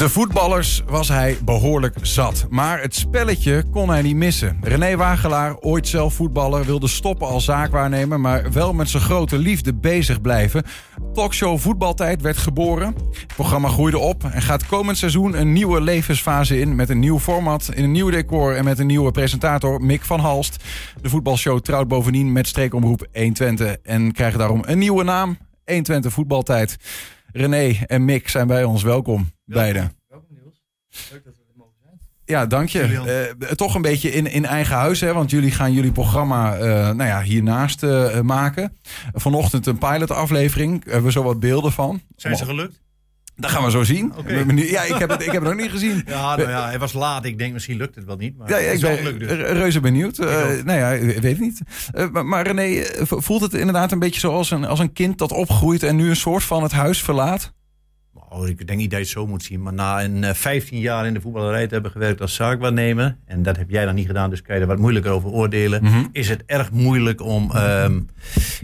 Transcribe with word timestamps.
De 0.00 0.08
voetballers 0.08 0.82
was 0.86 1.08
hij 1.08 1.38
behoorlijk 1.44 1.96
zat. 2.02 2.46
Maar 2.48 2.80
het 2.80 2.94
spelletje 2.94 3.64
kon 3.70 3.88
hij 3.88 4.02
niet 4.02 4.16
missen. 4.16 4.58
René 4.60 4.96
Wagelaar, 4.96 5.56
ooit 5.58 5.88
zelf 5.88 6.14
voetballer, 6.14 6.64
wilde 6.64 6.88
stoppen 6.88 7.26
als 7.26 7.44
zaakwaarnemer... 7.44 8.20
maar 8.20 8.52
wel 8.52 8.72
met 8.72 8.88
zijn 8.88 9.02
grote 9.02 9.38
liefde 9.38 9.74
bezig 9.74 10.20
blijven. 10.20 10.64
Talkshow 11.12 11.58
Voetbaltijd 11.58 12.22
werd 12.22 12.36
geboren. 12.36 12.94
Het 13.10 13.34
programma 13.34 13.68
groeide 13.68 13.98
op 13.98 14.24
en 14.24 14.42
gaat 14.42 14.66
komend 14.66 14.98
seizoen 14.98 15.40
een 15.40 15.52
nieuwe 15.52 15.80
levensfase 15.80 16.60
in... 16.60 16.74
met 16.74 16.88
een 16.88 16.98
nieuw 16.98 17.18
format, 17.18 17.70
in 17.74 17.84
een 17.84 17.92
nieuw 17.92 18.10
decor 18.10 18.56
en 18.56 18.64
met 18.64 18.78
een 18.78 18.86
nieuwe 18.86 19.10
presentator, 19.10 19.82
Mick 19.82 20.04
van 20.04 20.20
Halst. 20.20 20.64
De 21.02 21.08
voetbalshow 21.08 21.60
trouwt 21.60 21.88
bovendien 21.88 22.32
met 22.32 22.46
streekomroep 22.48 23.06
120... 23.12 23.76
en 23.82 24.12
krijgt 24.12 24.38
daarom 24.38 24.62
een 24.66 24.78
nieuwe 24.78 25.04
naam, 25.04 25.38
120 25.64 26.12
Voetbaltijd... 26.12 26.76
René 27.32 27.76
en 27.86 28.04
Mick 28.04 28.28
zijn 28.28 28.46
bij 28.46 28.64
ons. 28.64 28.82
Welkom, 28.82 29.30
beiden. 29.54 29.92
Welkom 30.08 30.28
Niels. 30.42 30.62
Leuk 31.10 31.24
dat 31.24 31.34
we 31.36 31.42
er 31.48 31.56
mogen 31.56 31.74
zijn. 31.82 31.98
Ja, 32.24 32.46
dank 32.46 32.68
je. 32.68 32.78
Julian. 32.78 33.06
Eh, 33.06 33.48
toch 33.50 33.74
een 33.74 33.82
beetje 33.82 34.12
in, 34.12 34.26
in 34.26 34.44
eigen 34.44 34.76
huis, 34.76 35.00
hè? 35.00 35.12
want 35.12 35.30
jullie 35.30 35.50
gaan 35.50 35.72
jullie 35.72 35.92
programma 35.92 36.56
eh, 36.56 36.64
nou 36.70 37.04
ja, 37.04 37.22
hiernaast 37.22 37.82
eh, 37.82 38.20
maken. 38.20 38.76
Vanochtend 39.12 39.66
een 39.66 39.78
pilotaflevering. 39.78 40.84
Hebben 40.84 41.04
we 41.04 41.12
zo 41.12 41.22
wat 41.22 41.40
beelden 41.40 41.72
van. 41.72 42.02
Zijn 42.16 42.36
ze 42.36 42.44
gelukt? 42.44 42.80
Dat 43.36 43.50
gaan 43.50 43.64
we 43.64 43.70
zo 43.70 43.82
zien. 43.84 44.12
Ja, 44.56 44.82
ik 44.82 44.94
heb, 44.94 45.10
het, 45.10 45.20
ik 45.20 45.32
heb 45.32 45.42
het 45.42 45.52
nog 45.52 45.60
niet 45.60 45.70
gezien. 45.70 46.02
Ja, 46.06 46.36
nou 46.36 46.48
ja, 46.50 46.64
hij 46.66 46.78
was 46.78 46.92
laat. 46.92 47.24
Ik 47.24 47.38
denk 47.38 47.52
misschien 47.52 47.76
lukt 47.76 47.94
het 47.94 48.04
wel 48.04 48.16
niet. 48.16 48.36
Maar 48.36 48.48
Ja, 48.48 48.56
het 48.56 48.74
ik 48.74 48.80
ben 48.80 48.96
gelukt 48.96 49.18
dus. 49.18 49.28
re- 49.30 49.52
reuze 49.52 49.80
benieuwd. 49.80 50.18
Eh, 50.18 50.26
ook. 50.26 50.64
nou 50.64 50.78
ja, 50.78 50.90
ik 50.90 51.20
weet 51.20 51.22
het 51.32 51.40
niet. 51.40 51.60
Eh, 51.92 52.08
maar, 52.10 52.26
maar 52.26 52.46
René, 52.46 52.80
eh, 52.80 53.02
voelt 53.06 53.40
het 53.40 53.54
inderdaad 53.54 53.92
een 53.92 53.98
beetje 53.98 54.20
zoals 54.20 54.50
een, 54.50 54.64
als 54.64 54.78
een 54.78 54.92
kind 54.92 55.18
dat 55.18 55.32
opgroeit 55.32 55.82
en 55.82 55.96
nu 55.96 56.08
een 56.08 56.16
soort 56.16 56.42
van 56.42 56.62
het 56.62 56.72
huis 56.72 57.02
verlaat? 57.02 57.52
Oh, 58.32 58.48
ik 58.48 58.66
denk 58.66 58.78
niet 58.78 58.90
dat 58.90 58.98
je 58.98 59.04
het 59.04 59.14
zo 59.14 59.26
moet 59.26 59.42
zien. 59.42 59.62
Maar 59.62 59.72
na 59.72 60.04
een 60.04 60.24
eh, 60.24 60.34
15 60.34 60.78
jaar 60.78 61.06
in 61.06 61.14
de 61.14 61.20
voetballerij 61.20 61.66
te 61.66 61.72
hebben 61.74 61.90
gewerkt 61.90 62.20
als 62.20 62.34
zaakwaarnemer. 62.34 63.16
En 63.26 63.42
dat 63.42 63.56
heb 63.56 63.70
jij 63.70 63.84
dan 63.84 63.94
niet 63.94 64.06
gedaan, 64.06 64.30
dus 64.30 64.42
kan 64.42 64.54
je 64.54 64.60
er 64.60 64.66
wat 64.66 64.78
moeilijker 64.78 65.10
over 65.10 65.30
oordelen. 65.30 65.82
Mhm. 65.84 66.04
Is 66.12 66.28
het 66.28 66.42
erg 66.46 66.70
moeilijk 66.70 67.22
om 67.22 67.50
ehm, 67.54 68.00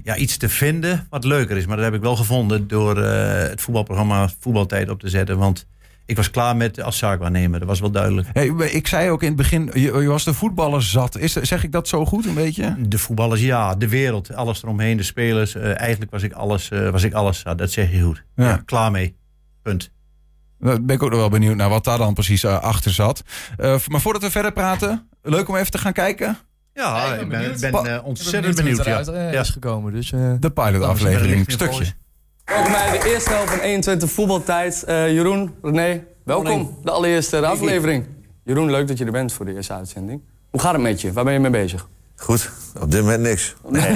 ja, 0.05 0.17
iets 0.17 0.37
te 0.37 0.49
vinden 0.49 1.07
wat 1.11 1.25
leuker 1.25 1.57
is. 1.57 1.67
Maar 1.67 1.77
dat 1.77 1.85
heb 1.85 1.95
ik 1.95 2.01
wel 2.01 2.17
gevonden 2.17 2.69
door 2.69 3.03
eh, 3.03 3.49
het 3.49 3.61
voetbalprogramma 3.61 4.29
Voetbaltijd 4.39 4.89
op 4.91 5.01
te 5.01 5.09
zetten. 5.09 5.39
Want 5.39 5.67
ik 6.07 6.17
was 6.17 6.31
klaar 6.31 6.57
met 6.57 6.83
als 6.83 6.99
zaakwaarnemer. 6.99 7.59
Dat 7.59 7.69
was 7.69 7.81
wel 7.81 7.91
duidelijk. 7.91 8.29
Hey, 8.33 8.47
ik 8.71 8.87
zei 8.87 9.11
ook 9.11 9.21
in 9.23 9.29
het 9.29 9.37
begin, 9.37 9.71
je, 9.75 9.81
je 9.81 10.07
was 10.09 10.25
de 10.25 10.35
voetballer 10.35 10.83
zat. 10.83 11.19
Is, 11.19 11.33
zeg 11.33 11.65
ik 11.65 11.73
dat 11.73 11.89
zo 11.89 12.05
goed 12.07 12.27
een 12.27 12.35
beetje? 12.35 12.77
De 12.89 12.99
voetballers, 12.99 13.41
ja. 13.41 13.75
De 13.75 13.89
wereld, 13.89 14.35
alles 14.35 14.63
eromheen. 14.63 14.97
De 14.97 15.03
spelers. 15.03 15.55
eh, 15.55 15.81
eigenlijk 15.81 16.11
was 16.11 16.23
ik 16.23 16.33
alles, 16.33 16.71
eh, 16.71 16.91
was 16.91 17.03
ik 17.03 17.13
alles 17.13 17.39
zat. 17.39 17.59
Dat 17.59 17.71
zeg 17.71 17.91
je 17.93 18.01
goed. 18.03 18.25
Ja. 18.37 18.45
Ja, 18.45 18.63
klaar 18.65 18.91
mee. 18.91 19.15
Punt. 19.67 19.91
Daar 20.59 20.83
ben 20.83 20.97
ik 20.97 21.03
ook 21.03 21.11
nog 21.11 21.19
wel 21.19 21.29
benieuwd 21.29 21.57
naar 21.57 21.69
wat 21.69 21.85
daar 21.85 21.99
dan 21.99 22.15
precies 22.15 22.45
eh, 22.45 22.61
achter 22.63 22.91
zat. 22.93 23.23
Eh, 23.57 23.77
maar 23.89 24.01
voordat 24.01 24.23
we 24.23 24.31
verder 24.31 24.53
praten, 24.53 25.09
leuk 25.23 25.49
om 25.49 25.57
even 25.57 25.71
te 25.71 25.79
gaan 25.79 25.93
kijken. 25.93 26.39
Ja, 26.73 26.97
Ja, 27.07 27.13
ik 27.15 27.19
ben 27.19 27.29
ben, 27.29 27.61
benieuwd. 27.61 27.87
eh, 27.87 28.05
ontzettend 28.05 28.55
benieuwd 28.55 28.57
benieuwd. 28.57 28.87
hoe 28.87 28.95
het 28.95 29.07
ja. 29.07 29.13
eruit 29.13 29.35
Ja. 29.35 29.41
is 29.41 29.51
gekomen. 29.51 29.93
Dus, 29.93 30.13
eh, 30.13 30.33
De 30.41 30.51
pilotaflevering, 30.51 31.47
er 31.47 31.53
stukje. 31.53 31.85
Welkom 32.45 32.73
bij 32.73 32.99
de 32.99 33.11
eerste 33.13 33.31
helft 33.31 33.51
van 33.51 33.59
21 33.61 34.11
voetbaltijd. 34.11 34.83
Eh, 34.85 35.13
Jeroen, 35.13 35.55
René, 35.63 36.05
welkom. 36.25 36.79
De 36.83 36.91
allereerste 36.91 37.47
aflevering. 37.47 38.07
Jeroen, 38.45 38.71
leuk 38.71 38.89
dat 38.89 38.99
je 38.99 39.05
er 39.05 39.13
bent 39.13 39.33
voor 39.33 39.45
de 39.47 39.55
eerste 39.55 39.73
uitzending. 39.73 40.21
Hoe 40.51 40.61
gaat 40.61 40.73
het 40.73 40.83
met 40.83 41.01
je? 41.01 41.13
Waar 41.13 41.25
ben 41.25 41.33
je 41.33 41.39
mee 41.39 41.51
bezig? 41.51 41.89
Goed, 42.17 42.51
op 42.81 42.91
dit 42.91 43.01
moment 43.01 43.23
niks. 43.23 43.55
Nee, 43.69 43.95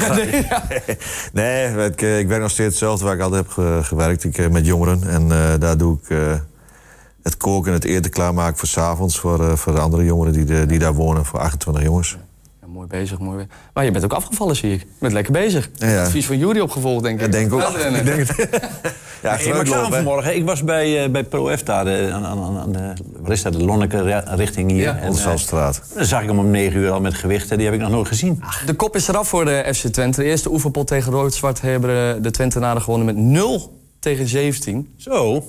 nee 1.32 1.84
ik, 1.86 2.02
eh, 2.02 2.18
ik 2.18 2.28
werk 2.28 2.40
nog 2.42 2.50
steeds 2.50 2.68
hetzelfde 2.68 3.04
waar 3.04 3.14
ik 3.14 3.20
altijd 3.20 3.42
heb 3.44 3.52
ge- 3.52 3.80
gewerkt. 3.82 4.24
Ik, 4.24 4.38
eh, 4.38 4.48
met 4.48 4.66
jongeren. 4.66 5.02
En 5.08 5.22
eh, 5.32 5.58
daar 5.58 5.76
doe 5.76 5.98
ik 6.02 6.16
het 7.22 7.36
koken 7.36 7.68
en 7.68 7.74
het 7.78 7.84
eten 7.84 8.10
klaarmaken 8.10 8.58
voor 8.58 8.68
's 8.68 8.76
avonds 8.78 9.18
voor, 9.18 9.58
voor 9.58 9.72
de 9.74 9.80
andere 9.80 10.04
jongeren 10.04 10.32
die, 10.32 10.44
de- 10.44 10.66
die 10.66 10.78
daar 10.78 10.94
wonen. 10.94 11.24
Voor 11.24 11.38
28 11.40 11.82
jongens. 11.82 12.16
Ja, 12.80 12.86
mooi 12.86 13.02
bezig, 13.02 13.18
mooi 13.18 13.36
bezig. 13.36 13.52
Maar 13.74 13.84
je 13.84 13.90
bent 13.90 14.04
ook 14.04 14.12
afgevallen, 14.12 14.56
zie 14.56 14.72
ik. 14.72 14.80
Je 14.80 14.86
bent 14.98 15.12
lekker 15.12 15.32
bezig. 15.32 15.70
Ja, 15.74 15.88
ja. 15.88 16.02
Advies 16.04 16.26
van 16.26 16.38
Jury 16.38 16.60
opgevolgd, 16.60 17.02
denk 17.02 17.20
ik. 17.20 17.26
Ik 17.26 17.32
denk 17.32 17.52
ook. 17.52 17.62
Ik 17.62 18.04
denk 18.04 18.28
het. 18.28 18.36
ja, 19.22 19.36
Hey, 19.36 19.48
maar 19.52 19.60
ik 19.60 19.72
hè. 19.72 19.86
vanmorgen. 19.90 20.36
Ik 20.36 20.44
was 20.44 20.64
bij, 20.64 21.04
eh, 21.04 21.10
bij 21.10 21.24
ProF 21.24 21.62
daar, 21.62 21.86
eh, 21.86 22.14
aan, 22.14 22.24
aan, 22.24 22.58
aan 22.58 22.72
de, 22.72 22.92
waar 23.20 23.32
is 23.32 23.42
dat, 23.42 23.52
de 23.52 23.64
Lonneke 23.64 24.02
ri- 24.02 24.34
richting 24.36 24.70
hier. 24.70 24.82
Ja, 24.82 24.94
En, 24.96 25.00
eh, 25.02 25.08
Oldesalstraat. 25.08 25.82
dan 25.94 26.04
zag 26.04 26.20
ik 26.22 26.28
hem 26.28 26.38
om 26.38 26.50
9 26.50 26.80
uur 26.80 26.90
al 26.90 27.00
met 27.00 27.14
gewichten. 27.14 27.56
Die 27.56 27.66
heb 27.66 27.74
ik 27.74 27.80
nog 27.80 27.90
nooit 27.90 28.08
gezien. 28.08 28.42
De 28.66 28.74
kop 28.74 28.96
is 28.96 29.08
eraf 29.08 29.28
voor 29.28 29.44
de 29.44 29.70
FC 29.74 29.86
Twente. 29.86 30.20
De 30.20 30.26
eerste 30.26 30.50
oefenpot 30.50 30.86
tegen 30.86 31.12
Rood-Zwart 31.12 31.60
hebben 31.60 32.22
de 32.22 32.30
Twentenaren 32.30 32.82
gewonnen 32.82 33.06
met 33.06 33.16
0 33.16 33.78
tegen 33.98 34.28
17. 34.28 34.94
Zo. 34.96 35.44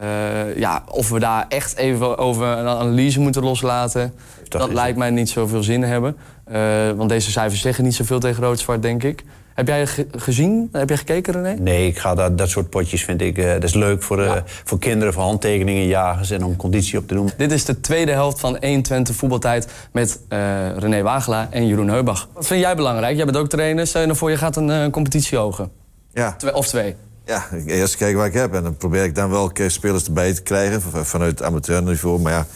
Eh, 0.00 0.56
ja, 0.56 0.82
of 0.90 1.08
we 1.08 1.18
daar 1.18 1.46
echt 1.48 1.76
even 1.76 2.18
over 2.18 2.46
een 2.46 2.66
analyse 2.66 3.20
moeten 3.20 3.42
loslaten... 3.42 4.12
dat 4.48 4.72
lijkt 4.72 4.98
mij 4.98 5.10
niet 5.10 5.28
zoveel 5.30 5.62
zin 5.62 5.82
hebben. 5.82 6.16
Eh, 6.44 6.60
want 6.96 7.08
deze 7.08 7.30
cijfers 7.30 7.60
zeggen 7.60 7.84
niet 7.84 7.94
zoveel 7.94 8.18
tegen 8.20 8.42
Rood-Zwart, 8.42 8.82
denk 8.82 9.02
ik. 9.02 9.24
Heb 9.54 9.66
jij 9.68 9.86
ge- 9.86 10.06
gezien? 10.16 10.68
Heb 10.72 10.88
jij 10.88 10.98
gekeken, 10.98 11.32
René? 11.32 11.54
Nee, 11.60 11.86
ik 11.86 11.98
ga 11.98 12.14
dat, 12.14 12.38
dat 12.38 12.48
soort 12.48 12.70
potjes 12.70 13.04
vind 13.04 13.20
ik, 13.20 13.38
eh, 13.38 13.52
dat 13.52 13.64
is 13.64 13.74
leuk 13.74 14.02
voor, 14.02 14.22
eh, 14.22 14.32
voor 14.64 14.78
kinderen, 14.78 15.12
voor 15.14 15.22
handtekeningen, 15.22 15.86
jagers 15.86 16.30
en 16.30 16.44
om 16.44 16.56
conditie 16.56 16.98
op 16.98 17.08
te 17.08 17.14
doen. 17.14 17.30
Dit 17.36 17.52
is 17.52 17.64
de 17.64 17.80
tweede 17.80 18.12
helft 18.12 18.40
van 18.40 18.56
21 18.56 19.14
voetbaltijd 19.16 19.68
met 19.92 20.20
eh, 20.28 20.38
René 20.76 21.02
Wagelaar 21.02 21.46
en 21.50 21.66
Jeroen 21.66 21.88
Heubach. 21.88 22.28
Wat 22.34 22.46
vind 22.46 22.60
jij 22.60 22.76
belangrijk? 22.76 23.16
Jij 23.16 23.24
bent 23.24 23.36
ook 23.36 23.48
trainer. 23.48 23.86
Stel 23.86 24.00
je 24.00 24.06
nou 24.06 24.18
voor, 24.18 24.30
je 24.30 24.36
gaat 24.36 24.56
een 24.56 24.70
eh, 24.70 24.90
competitie 24.90 25.38
ogen. 25.38 25.70
Ja, 26.12 26.34
Twee, 26.38 26.54
of 26.54 26.66
twee. 26.66 26.94
Ja, 27.24 27.44
eerst 27.66 27.96
kijken 27.96 28.18
waar 28.18 28.26
ik 28.26 28.32
heb. 28.34 28.54
En 28.54 28.62
dan 28.62 28.76
probeer 28.76 29.04
ik 29.04 29.14
dan 29.14 29.30
wel 29.30 29.50
spelers 29.66 30.04
erbij 30.04 30.34
te 30.34 30.42
krijgen. 30.42 30.82
van- 30.82 31.06
Vanuit 31.06 31.30
het 31.38 31.42
amateurniveau. 31.42 32.20
Maar 32.20 32.32
ja, 32.32 32.46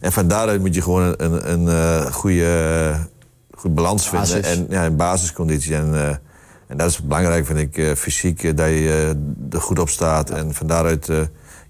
en 0.00 0.12
van 0.12 0.28
daaruit 0.28 0.60
moet 0.60 0.74
je 0.74 0.82
gewoon 0.82 1.02
een, 1.02 1.32
een, 1.32 1.52
een 1.52 1.68
eh, 1.68 2.12
goede, 2.12 2.88
eh, 2.92 3.00
goede 3.58 3.74
balans 3.76 4.08
vinden. 4.08 4.26
En 4.44 4.66
ja, 4.70 4.84
een 4.86 4.96
basisconditie. 4.96 5.74
En, 5.74 5.94
eh, 5.94 6.08
en 6.68 6.76
dat 6.76 6.90
is 6.90 7.02
belangrijk, 7.02 7.46
vind 7.46 7.76
ik, 7.76 7.96
fysiek. 7.98 8.56
dat 8.56 8.68
je 8.68 9.16
er 9.50 9.60
goed 9.60 9.78
op 9.78 9.88
staat. 9.88 10.30
En 10.30 10.54
van 10.54 10.66
daaruit 10.66 11.06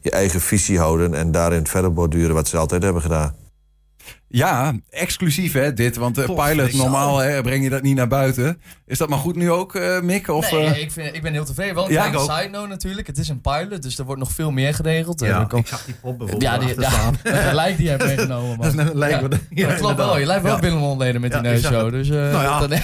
je 0.01 0.11
eigen 0.11 0.41
visie 0.41 0.79
houden. 0.79 1.15
En 1.15 1.31
daarin 1.33 1.67
verder 1.67 1.93
borduren 1.93 2.35
wat 2.35 2.49
ze 2.49 2.57
altijd 2.57 2.83
hebben 2.83 3.03
gedaan. 3.03 3.35
Ja, 4.37 4.73
exclusief 4.91 5.53
hè, 5.53 5.73
dit. 5.73 5.97
Want 5.97 6.15
de 6.15 6.23
Goh, 6.27 6.47
pilot, 6.47 6.73
normaal 6.73 7.19
hè, 7.19 7.43
breng 7.43 7.63
je 7.65 7.71
dat 7.71 7.83
niet 7.83 7.97
naar 7.97 8.09
buiten. 8.09 8.61
Is 8.87 8.99
dat 8.99 9.09
maar 9.09 9.19
goed 9.19 9.37
nu 9.37 9.51
ook, 9.51 9.75
eh, 9.75 10.01
Mick? 10.01 10.29
Of, 10.29 10.51
nee, 10.53 10.65
eh, 10.67 10.81
ik, 10.83 10.93
vind, 10.93 11.15
ik 11.15 11.23
ben 11.23 11.33
heel 11.33 11.45
tevreden. 11.45 11.85
Een 11.85 11.91
Ja, 11.93 12.13
ook. 12.15 12.31
side 12.37 12.49
note 12.51 12.69
natuurlijk. 12.69 13.07
Het 13.07 13.19
is 13.19 13.29
een 13.29 13.41
pilot, 13.41 13.83
dus 13.83 13.99
er 13.99 14.05
wordt 14.05 14.21
nog 14.21 14.33
veel 14.33 14.51
meer 14.51 14.75
geregeld. 14.75 15.23
Eh, 15.23 15.29
Ja, 15.29 15.47
er 15.51 15.59
ik 15.59 15.67
zag 15.67 15.85
die 15.85 15.95
pop 15.95 16.19
bijvoorbeeld 16.19 16.43
ja, 16.53 16.59
die, 16.59 16.69
achter 16.69 16.83
ja, 16.83 16.91
staan. 16.91 17.19
een 17.49 17.55
lijk 17.55 17.77
die 17.77 17.85
je 17.85 17.91
hebt 17.91 18.05
meegenomen. 18.05 18.49
Man. 18.59 18.59
Dat 18.59 18.75
is 18.75 18.91
een 18.91 18.99
lijk 18.99 19.13
ja. 19.13 19.21
wat- 19.29 19.39
ja, 19.51 19.69
dat 19.69 19.77
klopt 19.79 19.97
wel. 19.97 20.19
Je 20.19 20.27
lijkt 20.27 20.43
wel 20.43 20.55
Ja. 20.55 20.61
binnenontleden 20.61 21.21
met 21.21 21.33
die 21.33 21.41
neusshow. 21.41 21.83
het. 21.85 21.93
Dus, 21.93 22.09
eh, 22.11 22.17
Nou 22.17 22.43
ja. 22.43 22.61
dat, 22.61 22.69
nee, 22.75 22.81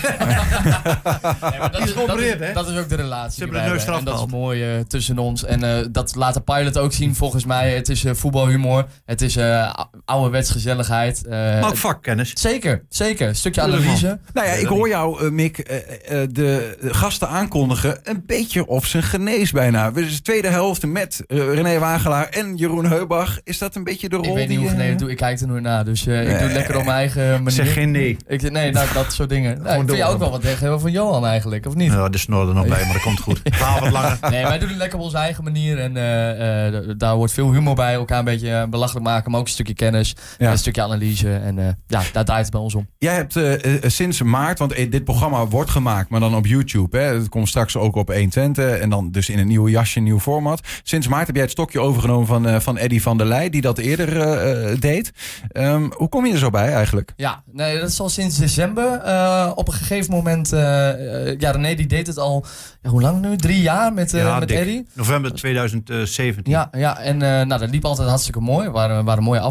maar 1.58 1.70
dat, 1.72 1.80
is 1.88 1.94
dat, 1.94 2.18
is, 2.18 2.34
hè? 2.38 2.52
dat 2.52 2.68
is 2.68 2.76
ook 2.78 2.88
de 2.88 2.94
relatie. 2.96 3.32
Ze 3.32 3.40
hebben 3.44 3.62
de 3.62 3.68
neus. 3.68 3.84
En 3.84 4.04
dat 4.04 4.18
is 4.18 4.26
mooi 4.32 4.62
eh, 4.76 4.80
tussen 4.80 5.18
ons. 5.18 5.44
En 5.44 5.62
eh, 5.64 5.86
dat 5.90 6.14
laat 6.14 6.34
de 6.34 6.40
pilot 6.40 6.78
ook 6.78 6.92
zien 6.92 7.14
volgens 7.14 7.44
mij. 7.44 7.74
Het 7.74 7.88
is 7.88 8.04
eh, 8.04 8.14
voetbalhumor. 8.14 8.86
Het 9.04 9.22
is 9.22 9.36
eh 9.36 9.74
ouderwets 10.04 10.50
gezelligheid. 10.50 11.22
Eh, 11.46 11.54
Maar 11.54 11.64
ook 11.64 11.70
het- 11.70 11.78
vakkennis. 11.78 12.30
Zeker, 12.34 12.82
zeker. 12.88 13.28
Een 13.28 13.34
stukje 13.36 13.60
analyse. 13.60 14.18
Nou 14.32 14.46
ja, 14.46 14.52
ik 14.52 14.66
hoor 14.66 14.88
jou, 14.88 15.24
eh, 15.24 15.30
Mick, 15.30 15.58
eh, 15.58 15.76
eh, 16.22 16.28
de 16.32 16.76
gasten 16.82 17.28
aankondigen 17.28 17.98
een 18.02 18.22
beetje 18.26 18.66
op 18.66 18.84
zijn 18.84 19.02
genees 19.02 19.50
bijna. 19.52 19.90
Dus 19.90 20.16
de 20.16 20.22
tweede 20.22 20.48
helft 20.48 20.86
met 20.86 21.24
eh, 21.26 21.38
René 21.54 21.78
Wagelaar 21.78 22.28
en 22.28 22.56
Jeroen 22.56 22.86
Heubach. 22.86 23.38
Is 23.44 23.58
dat 23.58 23.74
een 23.76 23.84
beetje 23.84 24.08
de 24.08 24.16
rol 24.16 24.24
Ik 24.24 24.34
weet 24.34 24.48
niet 24.48 24.58
die... 24.60 24.68
hoe 24.68 24.82
eh, 24.82 24.96
doe. 24.96 25.10
Ik 25.10 25.16
kijk 25.16 25.40
er 25.40 25.46
nooit 25.46 25.62
naar. 25.62 25.84
Dus 25.84 26.06
eh, 26.06 26.20
ik 26.22 26.28
doe 26.28 26.36
het 26.36 26.52
lekker 26.52 26.76
op 26.76 26.84
mijn 26.84 26.96
eigen 26.96 27.28
manier. 27.30 27.50
Zeg 27.50 27.72
geen 27.72 27.90
nee. 27.90 28.16
Ik, 28.26 28.50
nee, 28.50 28.70
nou, 28.70 28.86
dat 28.94 29.12
soort 29.12 29.28
dingen. 29.28 29.62
Nou, 29.62 29.80
ik 29.80 29.86
vind 29.86 29.98
jou 29.98 30.12
ook 30.12 30.18
wel 30.18 30.30
wat 30.30 30.40
tegen 30.42 30.80
van 30.80 30.90
Johan 30.92 31.26
eigenlijk, 31.26 31.66
of 31.66 31.74
niet? 31.74 31.92
Ja, 31.92 32.08
de 32.08 32.18
snor 32.18 32.48
er 32.48 32.54
nog 32.54 32.66
bij, 32.66 32.84
maar 32.84 32.92
dat 32.92 33.02
komt 33.02 33.20
goed. 33.20 33.40
Verhaal 33.50 33.80
wat 33.80 33.90
langer. 33.90 34.18
Nee, 34.30 34.42
wij 34.42 34.58
doen 34.58 34.68
het 34.68 34.76
lekker 34.76 34.98
op 34.98 35.04
onze 35.04 35.16
eigen 35.16 35.44
manier. 35.44 35.78
En 35.78 35.96
eh, 35.96 36.66
eh, 36.66 36.84
daar 36.96 37.16
wordt 37.16 37.32
veel 37.32 37.52
humor 37.52 37.74
bij. 37.74 37.94
Elkaar 37.94 38.18
een 38.18 38.24
beetje 38.24 38.50
eh, 38.50 38.64
belachelijk 38.68 39.06
maken. 39.06 39.30
Maar 39.30 39.40
ook 39.40 39.46
een 39.46 39.52
stukje 39.52 39.74
kennis. 39.74 40.14
Ja. 40.38 40.46
en 40.46 40.52
Een 40.52 40.58
stukje 40.58 40.82
analyse. 40.82 41.29
En 41.36 41.58
eh, 41.58 41.64
ja, 41.86 42.02
daar 42.12 42.24
draait 42.24 42.42
het 42.42 42.50
bij 42.52 42.60
ons 42.60 42.74
om. 42.74 42.88
Jij 42.98 43.14
hebt 43.14 43.36
eh, 43.36 43.74
eh, 43.84 43.90
sinds 43.90 44.22
maart, 44.22 44.58
want 44.58 44.72
eh, 44.72 44.90
dit 44.90 45.04
programma 45.04 45.46
wordt 45.46 45.70
gemaakt, 45.70 46.10
maar 46.10 46.20
dan 46.20 46.34
op 46.34 46.46
YouTube. 46.46 46.98
Hè. 46.98 47.04
Het 47.04 47.28
komt 47.28 47.48
straks 47.48 47.76
ook 47.76 47.96
op 47.96 48.08
120 48.08 48.78
en 48.78 48.90
dan 48.90 49.10
dus 49.10 49.28
in 49.28 49.38
een 49.38 49.46
nieuw 49.46 49.68
jasje, 49.68 49.98
een 49.98 50.04
nieuw 50.04 50.20
format. 50.20 50.60
Sinds 50.82 51.08
maart 51.08 51.26
heb 51.26 51.34
jij 51.34 51.44
het 51.44 51.52
stokje 51.52 51.80
overgenomen 51.80 52.26
van, 52.26 52.46
eh, 52.46 52.60
van 52.60 52.76
Eddy 52.76 53.00
van 53.00 53.16
der 53.18 53.26
Leij, 53.26 53.50
die 53.50 53.60
dat 53.60 53.78
eerder 53.78 54.20
eh, 54.20 54.72
eh, 54.72 54.80
deed. 54.80 55.12
Ehm, 55.48 55.88
hoe 55.96 56.08
kom 56.08 56.26
je 56.26 56.32
er 56.32 56.38
zo 56.38 56.50
bij 56.50 56.72
eigenlijk? 56.72 57.12
Ja, 57.16 57.42
nee, 57.52 57.78
dat 57.80 57.88
is 57.88 58.00
al 58.00 58.08
sinds 58.08 58.36
december. 58.38 58.92
Eh, 58.92 59.52
op 59.54 59.66
een 59.68 59.74
gegeven 59.74 60.12
moment... 60.14 60.52
eh, 60.52 61.28
eh, 61.30 61.38
ja, 61.38 61.50
René 61.50 61.74
die 61.74 61.86
deed 61.86 62.06
het 62.06 62.18
al... 62.18 62.44
Ja, 62.82 62.90
hoe 62.90 63.00
lang 63.00 63.20
nu? 63.20 63.36
Drie 63.36 63.62
jaar 63.62 63.92
met, 63.92 64.14
eh 64.14 64.20
Ja, 64.20 64.38
met. 64.38 64.50
Eddy? 64.50 64.82
November 64.94 65.34
2017. 65.34 66.52
Ja, 66.52 66.68
ja 66.72 66.98
en 66.98 67.22
eh, 67.22 67.28
nou, 67.46 67.60
dat 67.60 67.70
liep 67.70 67.84
altijd 67.84 68.08
hartstikke 68.08 68.40
mooi. 68.40 68.64
Het 68.64 68.72
waren, 68.74 69.04
waren 69.04 69.22
mooie 69.22 69.40
afleveringen. 69.40 69.48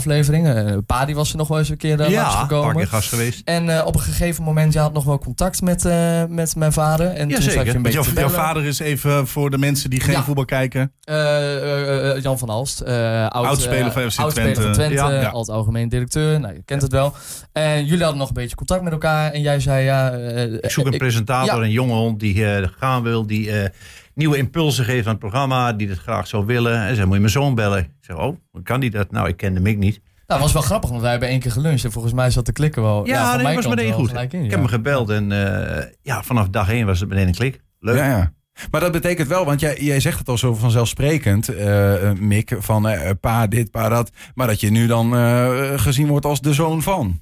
afleveringen. 0.55 0.73
Uh, 0.73 0.77
Padi 0.85 1.13
was 1.15 1.31
er 1.31 1.37
nog 1.37 1.47
wel 1.47 1.57
eens 1.57 1.68
een 1.69 1.77
keer 1.77 1.99
uh, 1.99 2.09
ja, 2.09 2.21
langsgekomen. 2.21 2.67
een 2.67 2.73
paar 2.73 2.81
keer 2.81 2.91
gast 2.91 3.09
geweest. 3.09 3.41
En 3.45 3.65
uh, 3.67 3.81
op 3.85 3.95
een 3.95 4.01
gegeven 4.01 4.43
moment, 4.43 4.73
je 4.73 4.79
had 4.79 4.93
nog 4.93 5.03
wel 5.03 5.19
contact 5.19 5.61
met, 5.61 5.85
uh, 5.85 6.23
met 6.29 6.55
mijn 6.55 6.73
vader. 6.73 7.07
En 7.07 7.29
ja, 7.29 7.33
toen 7.33 7.43
zeker. 7.43 7.51
zat 7.57 7.65
je 7.65 7.75
een 7.75 7.81
beetje 7.81 8.01
jouw, 8.01 8.13
jouw 8.13 8.29
vader 8.29 8.65
is 8.65 8.79
even 8.79 9.27
voor 9.27 9.49
de 9.49 9.57
mensen 9.57 9.89
die 9.89 9.99
geen 9.99 10.13
Ja. 10.13 10.23
voetbal 10.23 10.45
kijken. 10.45 10.91
Jan 12.21 12.37
van 12.37 12.49
Halst. 12.49 12.81
Uh, 12.81 13.27
oud, 13.27 13.45
Oudspeler 13.45 13.91
van 13.91 14.11
FC 14.11 14.29
Twente. 14.29 14.61
van 14.61 14.71
Twente. 14.71 14.93
Ja, 14.93 15.29
algemeen 15.29 15.89
directeur. 15.89 16.39
Nou, 16.39 16.53
je 16.53 16.61
kent 16.65 16.81
het 16.81 16.91
wel. 16.91 17.13
En 17.51 17.85
jullie 17.85 18.01
hadden 18.01 18.19
nog 18.19 18.27
een 18.27 18.33
beetje 18.33 18.55
contact 18.55 18.83
met 18.83 18.91
elkaar. 18.91 19.31
En 19.31 19.41
jij 19.41 19.59
zei 19.59 19.83
ja... 19.83 20.11
Ik 20.61 20.71
zoek 20.71 20.85
een 20.85 20.97
presentator, 20.97 21.63
een 21.63 21.71
jonge 21.71 21.93
hond 21.93 22.19
die 22.19 22.45
eh, 22.45 22.67
gaan 22.77 23.03
wil, 23.03 23.27
die 23.27 23.51
eh, 23.51 23.69
nieuwe 24.13 24.37
impulsen 24.37 24.85
geeft 24.85 25.05
aan 25.05 25.11
het 25.11 25.19
programma, 25.19 25.73
die 25.73 25.89
het 25.89 25.97
graag 25.97 26.27
zou 26.27 26.45
willen. 26.45 26.85
En 26.85 26.95
zei, 26.95 27.05
moet 27.05 27.15
je 27.15 27.21
mijn 27.21 27.33
zoon 27.33 27.55
bellen? 27.55 27.79
Ik 27.79 27.89
zeg, 27.99 28.17
oh, 28.17 28.37
kan 28.63 28.79
die 28.79 28.89
dat? 28.89 29.11
Nou, 29.11 29.27
ik 29.27 29.37
kende 29.37 29.59
Mick 29.59 29.77
niet. 29.77 30.01
Nou, 30.29 30.41
dat 30.41 30.51
was 30.51 30.61
wel 30.61 30.69
grappig, 30.69 30.89
want 30.89 31.01
wij 31.01 31.11
hebben 31.11 31.29
één 31.29 31.39
keer 31.39 31.51
geluncht. 31.51 31.83
En 31.83 31.91
volgens 31.91 32.13
mij 32.13 32.29
zat 32.31 32.45
de 32.45 32.51
klikken 32.51 32.81
wel. 32.81 33.05
Ja, 33.05 33.31
van 33.33 33.43
nee, 33.43 33.55
was 33.55 33.67
meteen 33.67 33.87
wel 33.87 33.97
goed. 33.97 34.07
gelijk 34.09 34.33
in, 34.33 34.39
Ik 34.39 34.45
ja. 34.45 34.51
heb 34.51 34.59
hem 34.59 34.67
gebeld 34.67 35.09
en 35.09 35.31
eh, 35.31 35.85
ja, 36.01 36.23
vanaf 36.23 36.49
dag 36.49 36.69
één 36.69 36.85
was 36.85 36.99
het 36.99 37.09
meteen 37.09 37.27
een 37.27 37.33
klik. 37.33 37.61
Leuk. 37.79 37.97
Ja, 37.97 38.05
ja. 38.05 38.33
Maar 38.71 38.81
dat 38.81 38.91
betekent 38.91 39.27
wel, 39.27 39.45
want 39.45 39.59
jij, 39.59 39.77
jij 39.79 39.99
zegt 39.99 40.19
het 40.19 40.29
al 40.29 40.37
zo 40.37 40.53
vanzelfsprekend, 40.53 41.47
eh, 41.47 42.11
Mick, 42.19 42.55
van 42.59 42.87
eh, 42.87 43.11
pa 43.21 43.47
dit, 43.47 43.71
pa 43.71 43.89
dat. 43.89 44.11
Maar 44.35 44.47
dat 44.47 44.59
je 44.59 44.71
nu 44.71 44.87
dan 44.87 45.15
eh, 45.15 45.73
gezien 45.75 46.07
wordt 46.07 46.25
als 46.25 46.41
de 46.41 46.53
zoon 46.53 46.81
van. 46.81 47.21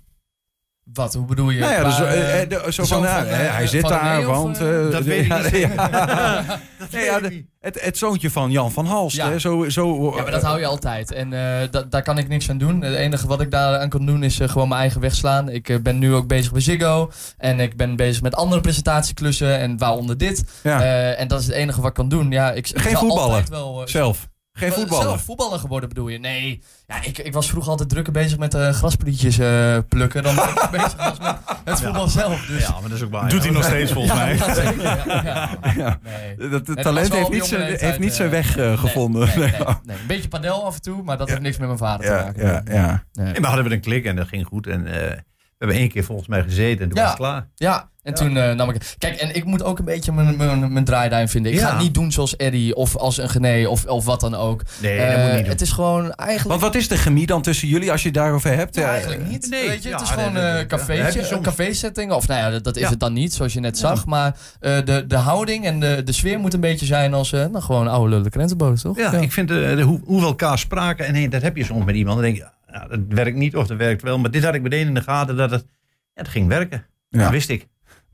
Wat, 0.94 1.14
hoe 1.14 1.26
bedoel 1.26 1.50
je? 1.50 1.60
Nou 1.60 1.72
ja, 1.74 1.84
dus, 1.84 2.00
eh, 2.00 2.12
eh, 2.12 2.42
eh, 2.42 2.50
de- 2.50 2.72
zo 2.72 2.86
van, 2.86 2.98
van, 2.98 3.06
hij 3.28 3.68
zit 3.68 3.82
van 3.82 3.90
daar, 3.90 4.24
want... 4.26 4.58
Dat 4.92 5.04
weet 5.04 5.26
ik 5.26 5.44
niet. 5.52 5.58
ja. 5.58 6.44
Dat 6.80 6.92
Nee, 6.92 7.04
ja, 7.06 7.20
de- 7.20 7.46
het, 7.60 7.82
het 7.82 7.98
zoontje 7.98 8.32
van 8.32 8.52
Jan 8.52 8.72
van 8.72 8.86
Halst. 8.86 9.16
Ja. 9.16 9.30
Hè, 9.30 9.40
zo, 9.40 9.70
zo, 9.70 10.14
Ja, 10.16 10.22
maar 10.22 10.32
dat 10.32 10.44
hou 10.44 10.60
je 10.60 10.66
altijd. 10.66 11.12
En 11.12 11.30
da- 11.72 11.84
daar 11.90 12.02
kan 12.04 12.18
ik 12.18 12.28
niks 12.28 12.50
aan 12.50 12.58
doen. 12.58 12.82
Het 12.82 12.96
enige 12.96 13.28
wat 13.28 13.42
ik 13.42 13.52
daar 13.52 13.80
aan 13.80 13.90
kan 13.90 14.06
doen 14.06 14.24
is 14.24 14.40
gewoon 14.44 14.68
mijn 14.68 14.80
eigen 14.82 15.02
weg 15.02 15.16
slaan. 15.16 15.50
Ik 15.50 15.84
ben 15.84 15.98
nu 16.00 16.14
ook 16.14 16.28
bezig 16.28 16.52
bij 16.52 16.62
Ziggo. 16.62 17.12
En 17.38 17.60
ik 17.60 17.78
ben 17.78 17.96
bezig 17.96 18.22
met 18.22 18.36
andere 18.36 18.62
presentatieklussen. 18.62 19.58
En 19.60 19.78
waaronder 19.78 20.18
dit. 20.18 20.44
Ja. 20.64 20.82
En 21.14 21.28
dat 21.28 21.40
is 21.40 21.46
het 21.46 21.56
enige 21.56 21.80
wat 21.80 21.90
ik 21.90 21.96
kan 21.96 22.10
doen. 22.10 22.32
Ja, 22.32 22.52
ik, 22.52 22.70
Geen 22.74 22.96
voetballen. 22.98 23.44
Wel, 23.50 23.82
Zelf. 23.86 24.28
Geen 24.58 24.72
voetballer. 24.72 25.04
Zelf 25.04 25.22
voetballer 25.22 25.60
geworden 25.60 25.90
bedoel 25.90 26.08
je? 26.08 26.20
Nee. 26.20 26.62
Ja, 26.88 27.04
ik, 27.04 27.18
ik 27.18 27.34
was 27.34 27.50
vroeger 27.50 27.72
altijd 27.72 27.90
drukker 27.90 28.14
bezig 28.14 28.38
met 28.38 28.54
eh 28.54 28.70
grasprietjes 28.70 29.38
eh, 29.38 29.78
plukken. 29.90 30.24
Dan 30.24 30.36
dat 30.36 30.50
ik 30.50 30.70
bezig 30.82 30.96
was 30.96 31.20
met 31.20 31.36
het 31.66 31.82
voetbal 31.82 32.08
zelf. 32.08 32.46
Dus. 32.46 32.62
Ja, 32.62 32.72
maar 32.72 32.90
dat 32.90 32.92
is 32.92 33.04
ook 33.04 33.12
waar. 33.12 33.30
Doet 33.30 33.44
hij 33.44 33.52
nog 33.52 33.64
steeds 33.64 33.92
volgens 33.92 34.14
mij. 34.14 34.36
Ja, 34.36 34.54
zeker. 34.54 34.82
Ja, 34.82 35.04
ja. 35.06 35.50
Ja. 35.78 36.00
Nee. 36.04 36.50
Dat, 36.50 36.68
het 36.68 36.82
talent 36.82 37.14
heeft 37.14 37.30
niet, 37.30 37.46
zijn, 37.46 37.78
heeft 37.78 38.00
niet 38.00 38.14
zijn 38.14 38.28
eh, 38.28 38.34
weg 38.34 38.58
eh, 38.58 38.78
gevonden. 38.78 39.28
Nee, 39.28 39.38
nee, 39.38 39.52
nee, 39.52 39.76
nee. 39.84 39.98
Een 39.98 40.08
beetje 40.08 40.28
padel 40.28 40.66
af 40.66 40.76
en 40.76 40.82
toe, 40.82 41.04
maar 41.04 41.18
dat 41.18 41.30
heeft 41.30 41.42
niks 41.42 41.58
met 41.58 41.68
mijn 41.68 41.80
vader 41.80 42.06
te 42.06 42.12
maken. 42.12 42.48
ja, 42.48 42.62
ja. 42.72 43.04
Nee. 43.14 43.34
En 43.34 43.42
we 43.42 43.48
hadden 43.48 43.66
we 43.66 43.74
een 43.74 43.82
klik 43.82 44.06
en 44.06 44.16
dat 44.16 44.28
ging 44.28 44.46
goed. 44.46 44.68
En 44.68 45.12
eh, 45.12 45.18
hebben 45.58 45.78
één 45.78 45.90
keer 45.90 46.04
volgens 46.04 46.28
mij 46.28 46.44
gezeten 46.44 46.84
en 46.84 46.90
toen 46.90 46.98
Ja. 46.98 47.02
was 47.02 47.12
het 47.12 47.20
klaar. 47.20 47.48
Ja, 47.56 47.90
en 48.04 48.14
toen 48.14 48.38
eh, 48.38 48.54
nam 48.54 48.70
ik... 48.70 48.96
Kijk, 48.98 49.16
en 49.16 49.36
ik 49.36 49.46
moet 49.46 49.64
ook 49.64 49.80
een 49.80 49.86
beetje 49.86 50.12
mijn, 50.12 50.38
mijn, 50.38 50.74
mijn 50.74 50.86
draaiduim 50.86 51.28
vinden. 51.28 51.52
Ik 51.52 51.58
Ja. 51.58 51.66
ga 51.68 51.74
het 51.74 51.82
niet 51.84 51.94
doen 51.94 52.12
zoals 52.12 52.36
Eddie 52.36 52.76
of 52.76 52.96
als 52.96 53.18
een 53.18 53.30
Gené 53.30 53.68
of, 53.68 53.86
of 53.86 54.06
wat 54.06 54.20
dan 54.20 54.36
ook. 54.36 54.62
Nee, 54.82 54.98
dat 54.98 55.06
Eh, 55.08 55.14
moet 55.14 55.22
je 55.26 55.32
niet 55.32 55.42
doen. 55.42 55.50
Het 55.52 55.62
is 55.62 55.72
gewoon 55.72 56.14
eigenlijk... 56.14 56.50
Want 56.50 56.62
wat 56.62 56.76
is 56.82 56.88
de 56.88 56.98
chemie 56.98 57.26
dan 57.26 57.42
tussen 57.42 57.68
jullie 57.68 57.92
als 57.92 58.02
je 58.02 58.08
het 58.08 58.18
daarover 58.18 58.56
hebt? 58.56 58.76
Ja, 58.76 58.90
eigenlijk 58.90 59.28
niet. 59.30 59.48
nee, 59.50 59.68
weet 59.68 59.84
je, 59.84 59.90
het 59.90 60.00
ja, 60.00 60.06
is 60.06 60.12
gewoon 60.12 60.34
nee, 60.34 60.44
een 60.60 60.68
cafeetje, 60.68 61.20
soms. 61.20 61.32
een 61.32 61.42
cafésetting. 61.42 62.12
Of 62.12 62.28
nou 62.28 62.40
ja, 62.40 62.50
dat, 62.50 62.64
dat 62.64 62.76
is 62.76 62.82
Ja. 62.82 62.90
het 62.90 63.00
dan 63.00 63.14
niet, 63.14 63.34
zoals 63.34 63.54
je 63.54 63.60
net 63.60 63.78
zag. 63.78 64.06
Maar 64.06 64.36
eh, 64.60 64.78
de, 64.86 65.08
de 65.08 65.16
houding 65.18 65.66
en 65.66 65.80
de, 65.80 66.02
de 66.04 66.12
sfeer 66.12 66.40
moet 66.40 66.54
een 66.54 66.60
beetje 66.60 66.86
zijn 66.86 67.14
als 67.14 67.34
eh, 67.34 67.46
nou, 67.46 67.62
gewoon 67.64 67.88
oude 67.88 68.10
lullen 68.16 68.32
krentenboot, 68.32 68.82
toch? 68.82 68.98
Ja, 68.98 69.12
ik 69.14 69.32
vind 69.32 69.48
de, 69.48 69.74
de, 69.76 69.82
hoe, 69.82 70.00
hoe 70.06 70.20
we 70.20 70.26
elkaar 70.26 70.58
spraken. 70.60 71.06
En 71.06 71.14
nee, 71.14 71.30
dat 71.30 71.42
heb 71.42 71.58
je 71.58 71.64
soms 71.66 71.86
met 71.86 71.96
iemand. 71.96 72.16
Dan 72.16 72.26
denk 72.26 72.38
je, 72.38 72.48
ja, 72.68 72.88
dat 72.88 73.00
werkt 73.08 73.38
niet 73.38 73.56
of 73.56 73.68
dat 73.68 73.78
werkt 73.78 74.02
wel. 74.02 74.20
Maar 74.20 74.32
dit 74.32 74.44
had 74.44 74.56
ik 74.56 74.62
meteen 74.62 74.88
in 74.88 74.94
de 74.94 75.02
gaten 75.02 75.38
dat 75.38 75.52
het, 75.52 75.66
ja, 75.70 76.22
het 76.22 76.28
ging 76.28 76.48
werken. 76.48 76.86
Ja. 77.10 77.20
Dat 77.20 77.32
wist 77.32 77.50
ik. 77.50 77.68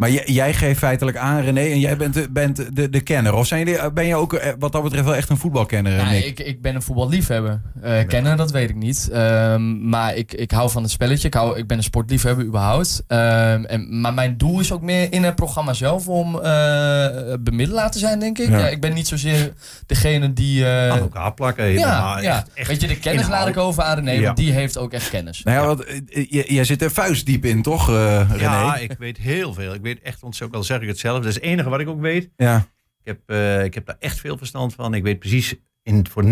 Maar 0.04 0.12
jij, 0.12 0.24
jij 0.26 0.54
geeft 0.54 0.80
feitelijk 0.80 1.18
aan, 1.18 1.42
René, 1.42 1.60
en 1.62 1.80
jij 1.80 1.98
bent, 1.98 2.14
de, 2.14 2.28
bent 2.32 2.76
de, 2.76 2.90
de 2.90 3.02
kenner. 3.02 3.34
Of 3.34 3.48
zijn 3.48 3.66
jullie, 3.66 3.92
ben 3.92 4.06
je 4.06 4.16
ook 4.16 4.34
eh, 4.34 4.52
wat 4.60 4.72
dat 4.72 4.84
betreft 4.84 5.06
wel 5.06 5.16
echt 5.16 5.30
een 5.30 5.38
voetbalkenner, 5.38 5.94
Ja, 5.96 6.10
Nick? 6.12 6.26
ik, 6.26 6.40
ik 6.40 6.62
ben 6.62 6.76
een 6.76 6.82
voetballiefhebber. 6.82 7.62
Eh 7.82 8.08
kennen, 8.08 8.38
dat 8.38 8.52
weet 8.52 8.70
ik 8.70 8.76
niet. 8.76 9.10
Ehm, 9.12 9.90
maar 9.90 10.16
ik, 10.16 10.34
ik 10.34 10.52
hou 10.52 10.70
van 10.70 10.82
het 10.82 10.92
spelletje. 10.92 11.28
Ik, 11.28 11.34
hou, 11.34 11.58
ik 11.58 11.68
ben 11.68 11.78
een 11.78 11.84
sportliefhebber 11.84 12.46
überhaupt. 12.46 13.04
Ehm, 13.08 13.64
en, 13.64 14.02
maar 14.02 14.14
mijn 14.14 14.38
doel 14.38 14.60
is 14.60 14.72
ook 14.72 14.82
meer 14.82 15.14
in 15.14 15.24
het 15.24 15.36
programma 15.36 15.74
zelf 15.74 16.08
om 16.08 16.40
eh 16.40 17.34
bemiddelaar 17.40 17.92
te 17.92 18.00
zijn, 18.00 18.20
denk 18.20 18.38
ik. 18.40 18.50
Ja. 18.50 18.58
Ja. 18.58 18.68
ik 18.68 18.82
ben 18.82 18.94
niet 18.94 19.08
zozeer 19.08 19.54
degene 19.86 20.34
die... 20.34 20.66
eh, 20.66 20.90
Aan 20.92 21.00
elkaar 21.00 21.34
plakken. 21.34 21.72
ja, 21.72 22.22
echt- 22.22 22.48
echt 22.54 22.68
weet 22.68 22.82
je, 22.82 22.88
de 22.88 23.00
kennis 23.00 23.28
laat 23.28 23.48
ik 23.48 23.58
over 23.58 23.84
aan 23.84 23.96
René, 23.96 24.12
Ja. 24.12 24.22
want 24.22 24.38
die 24.38 24.52
heeft 24.52 24.78
ook 24.78 24.94
echt 24.94 25.10
kennis. 25.10 25.44
Nou 25.44 25.60
ja, 25.60 25.66
want, 25.66 25.86
eh, 25.86 26.26
jij 26.50 26.64
zit 26.64 26.82
er 26.82 26.92
vuistdiep 26.92 27.46
in, 27.46 27.62
toch, 27.62 27.90
eh, 27.90 28.22
René? 28.32 28.42
Ja, 28.42 28.76
ik 28.78 28.96
weet 29.00 29.18
heel 29.18 29.54
veel. 29.54 29.74
Ik 29.74 29.82
weet 29.82 29.93
echt 30.01 30.24
ontzettend, 30.24 30.57
al 30.60 30.63
zeg 30.66 30.81
ik 30.81 30.88
het 30.88 31.00
zelf. 31.00 31.18
Dat 31.18 31.25
is 31.28 31.36
het 31.36 31.44
enige 31.44 31.69
wat 31.69 31.80
ik 31.80 31.88
ook 31.88 32.01
weet. 32.01 32.30
Ja. 32.38 32.57
Ik 33.04 33.06
heb, 33.06 33.19
eh, 33.25 33.63
ik 33.63 33.74
heb 33.74 33.86
daar 33.86 33.95
echt 34.00 34.19
veel 34.19 34.38
verstand 34.38 34.74
van. 34.74 34.94
Ik 34.94 35.04
weet 35.04 35.19
precies 35.19 35.56
in, 35.84 36.07
voor 36.10 36.24
90% 36.24 36.28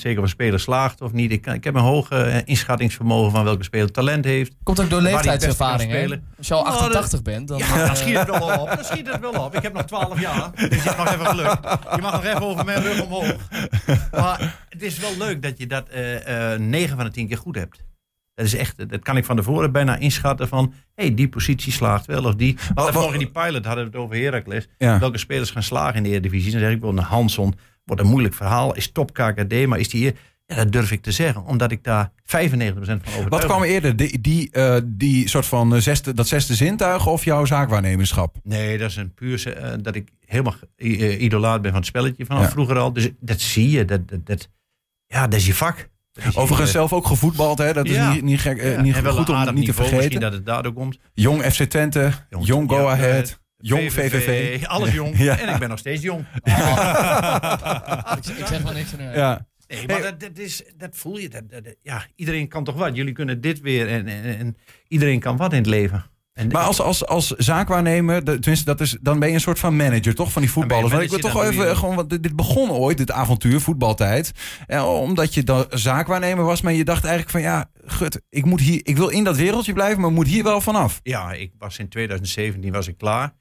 zeker 0.00 0.16
of 0.18 0.22
een 0.24 0.28
speler 0.28 0.60
slaagt 0.60 1.00
of 1.00 1.12
niet. 1.12 1.32
Ik, 1.32 1.42
kan- 1.42 1.54
ik 1.54 1.64
heb 1.64 1.74
een 1.74 1.80
hoog 1.80 2.10
eh, 2.10 2.36
inschattingsvermogen 2.44 3.30
van 3.30 3.44
welke 3.44 3.62
speler 3.62 3.90
talent 3.92 4.24
heeft. 4.24 4.52
Komt 4.62 4.80
ook 4.80 4.90
door 4.90 5.00
leeftijdservaring. 5.00 5.92
Als 6.38 6.46
je 6.48 6.54
al 6.54 6.62
Nou, 6.64 6.74
88 6.76 7.22
bent, 7.22 7.48
dan... 7.48 7.58
Ja, 7.58 7.64
eh, 7.80 7.86
dan 7.86 7.96
schiet 7.96 8.18
het 8.18 8.28
wel 8.38 8.58
op. 8.60 8.68
Dan 8.68 8.84
schiet 8.84 9.06
het 9.12 9.20
wel 9.20 9.44
op. 9.44 9.54
Ik 9.56 9.62
heb 9.62 9.72
nog 9.72 9.84
12 9.84 10.20
jaar. 10.20 10.50
Dus 10.54 10.68
je 10.82 10.88
hebt 10.90 10.96
nog 10.96 11.12
even 11.12 11.26
geluk. 11.26 11.58
Je 11.94 12.00
mag 12.02 12.12
nog 12.12 12.24
even 12.24 12.42
over 12.42 12.64
mijn 12.64 12.82
rug 12.82 13.02
omhoog. 13.02 13.36
Maar 14.12 14.64
het 14.68 14.82
is 14.82 14.98
wel 14.98 15.16
leuk 15.18 15.42
dat 15.42 15.58
je 15.58 15.66
dat 15.66 15.88
eh 15.88 16.54
9 16.58 16.96
van 16.96 17.04
de 17.04 17.10
10 17.10 17.28
keer 17.28 17.36
goed 17.38 17.54
hebt. 17.56 17.84
Dat 18.34 18.46
is 18.46 18.54
echt, 18.54 18.88
dat 18.90 19.02
kan 19.02 19.16
ik 19.16 19.24
van 19.24 19.36
tevoren 19.36 19.72
bijna 19.72 19.96
inschatten 19.96 20.48
van, 20.48 20.72
hé, 20.94 21.04
hey, 21.04 21.14
die 21.14 21.28
positie 21.28 21.72
slaagt 21.72 22.06
wel 22.06 22.24
of 22.24 22.34
die. 22.34 22.56
Want 22.74 22.94
morgen 22.94 23.12
in 23.12 23.18
die 23.18 23.30
pilot 23.30 23.64
hadden 23.64 23.84
we 23.84 23.90
het 23.90 24.00
over 24.00 24.16
Heracles. 24.16 24.68
Ja. 24.78 24.98
Welke 24.98 25.18
spelers 25.18 25.50
gaan 25.50 25.62
slagen 25.62 25.96
in 25.96 26.02
de 26.02 26.08
Eredivisie? 26.08 26.50
Dan 26.50 26.60
zeg 26.60 26.70
ik 26.70 26.80
wel, 26.80 26.90
een 26.90 26.98
Hanson 26.98 27.54
wordt 27.84 28.02
een 28.02 28.08
moeilijk 28.08 28.34
verhaal. 28.34 28.74
Is 28.74 28.92
top 28.92 29.12
KKD, 29.12 29.66
maar 29.66 29.78
is 29.78 29.88
die 29.88 30.00
hier? 30.00 30.14
Ja, 30.46 30.54
dat 30.56 30.72
durf 30.72 30.90
ik 30.90 31.02
te 31.02 31.12
zeggen, 31.12 31.44
omdat 31.44 31.70
ik 31.70 31.84
daar 31.84 32.10
95% 32.22 32.24
van 32.24 32.92
overtuigd 32.92 33.28
Wat 33.28 33.44
kwam 33.44 33.62
eerder, 33.62 33.96
die, 33.96 34.20
die, 34.20 34.50
eh, 34.50 34.76
die 34.84 35.28
soort 35.28 35.46
van 35.46 35.74
eh, 35.74 35.80
zesde, 35.80 36.14
dat 36.14 36.28
zesde 36.28 36.54
zintuig 36.54 37.06
of 37.06 37.24
jouw 37.24 37.44
zaakwaarnemerschap? 37.44 38.36
Nee, 38.42 38.78
dat 38.78 38.90
is 38.90 38.96
een 38.96 39.14
puur 39.14 39.56
eh, 39.56 39.72
dat 39.82 39.94
ik 39.94 40.08
helemaal 40.26 40.54
idolaat 41.18 41.62
ben 41.62 41.70
van 41.70 41.80
het 41.80 41.88
spelletje 41.88 42.26
vanaf 42.26 42.42
Ja. 42.42 42.50
vroeger 42.50 42.78
al. 42.78 42.92
Dus 42.92 43.10
dat 43.20 43.40
zie 43.40 43.70
je. 43.70 43.84
Dat, 43.84 44.08
dat, 44.08 44.26
dat, 44.26 44.48
ja, 45.06 45.26
dat 45.28 45.38
is 45.40 45.46
je 45.46 45.54
vak. 45.54 45.88
Overigens 46.34 46.68
eh, 46.68 46.74
zelf 46.74 46.92
ook 46.92 47.06
gevoetbald, 47.06 47.58
hè? 47.58 47.72
Dat 47.72 47.86
is 47.86 47.94
Ja. 47.94 48.12
niet, 48.12 48.22
niet, 48.22 48.40
gek, 48.40 48.58
eh, 48.58 48.72
ja, 48.74 48.80
niet 48.80 48.96
en 48.96 49.04
goed 49.06 49.28
om 49.28 49.54
niet 49.54 49.64
te 49.66 49.72
vergeten. 49.72 49.96
Misschien 49.96 50.20
dat 50.20 50.32
het 50.32 50.46
daardoor 50.46 50.72
komt. 50.72 50.98
Jong 51.14 51.42
FC 51.42 51.62
Twente, 51.62 52.10
Jong- 52.30 52.46
Jong 52.46 52.70
Go 52.70 52.76
ja, 52.80 52.90
Ahead, 52.90 53.28
eh, 53.28 53.34
Jong 53.56 53.92
VVV. 53.92 54.64
Alles 54.66 54.92
jong. 54.92 55.18
Ja. 55.24 55.38
En 55.38 55.48
ik 55.54 55.58
ben 55.58 55.68
nog 55.68 55.78
steeds 55.78 56.02
jong. 56.02 56.20
ik, 58.16 58.26
ik 58.36 58.46
zeg 58.46 58.62
wel 58.62 58.72
niks 58.72 58.92
aan. 58.98 59.12
Ja. 59.12 59.46
Nee, 59.68 59.86
maar 59.86 60.02
dat, 60.02 60.20
dat, 60.20 60.38
is, 60.38 60.62
dat 60.76 60.96
voel 60.96 61.18
je. 61.18 61.28
Dat, 61.28 61.50
dat- 61.50 61.64
dat- 61.64 61.76
ja, 61.82 62.06
iedereen 62.16 62.48
kan 62.48 62.64
toch 62.64 62.74
wat. 62.74 62.96
Jullie 62.96 63.12
kunnen 63.12 63.40
dit 63.40 63.60
weer. 63.60 63.88
En, 63.88 64.06
en, 64.08 64.38
en 64.38 64.56
iedereen 64.88 65.20
kan 65.20 65.36
wat 65.36 65.52
in 65.52 65.58
het 65.58 65.66
leven. 65.66 66.04
En, 66.34 66.48
Maar 66.48 66.62
als, 66.62 66.80
als, 66.80 67.06
als 67.06 67.26
zaakwaarnemer, 67.30 68.24
de- 68.24 68.38
tenminste, 68.38 68.64
dat 68.64 68.80
is, 68.80 68.96
dan 69.00 69.18
ben 69.18 69.28
je 69.28 69.34
een 69.34 69.40
soort 69.40 69.58
van 69.58 69.76
manager, 69.76 70.14
toch? 70.14 70.32
Van 70.32 70.42
die 70.42 70.50
voetballers. 70.50 70.90
Want 70.92 71.02
ik 71.04 71.10
wil 71.10 71.18
toch 71.18 71.42
even, 71.44 71.66
je- 71.68 71.76
gewoon, 71.76 71.94
want 71.94 72.10
dit 72.10 72.22
dit 72.22 72.36
begon 72.36 72.70
ooit, 72.70 72.98
dit 72.98 73.10
avontuur, 73.10 73.60
voetbaltijd. 73.60 74.32
En 74.66 74.82
omdat 74.82 75.34
je 75.34 75.42
dan 75.42 75.66
zaakwaarnemer 75.70 76.44
was, 76.44 76.60
maar 76.60 76.72
je 76.72 76.84
dacht 76.84 77.04
eigenlijk 77.04 77.30
van, 77.32 77.40
ja, 77.40 77.70
gut, 77.86 78.20
ik, 78.30 78.44
moet 78.44 78.60
hier, 78.60 78.80
ik 78.82 78.96
wil 78.96 79.08
in 79.08 79.24
dat 79.24 79.36
wereldje 79.36 79.72
blijven, 79.72 80.00
maar 80.00 80.12
moet 80.12 80.26
hier 80.26 80.42
wel 80.44 80.60
vanaf. 80.60 81.00
Ja, 81.02 81.32
ik 81.32 81.52
was 81.58 81.78
in 81.78 81.88
2017 81.88 82.72
was 82.72 82.88
ik 82.88 82.98
klaar. 82.98 83.32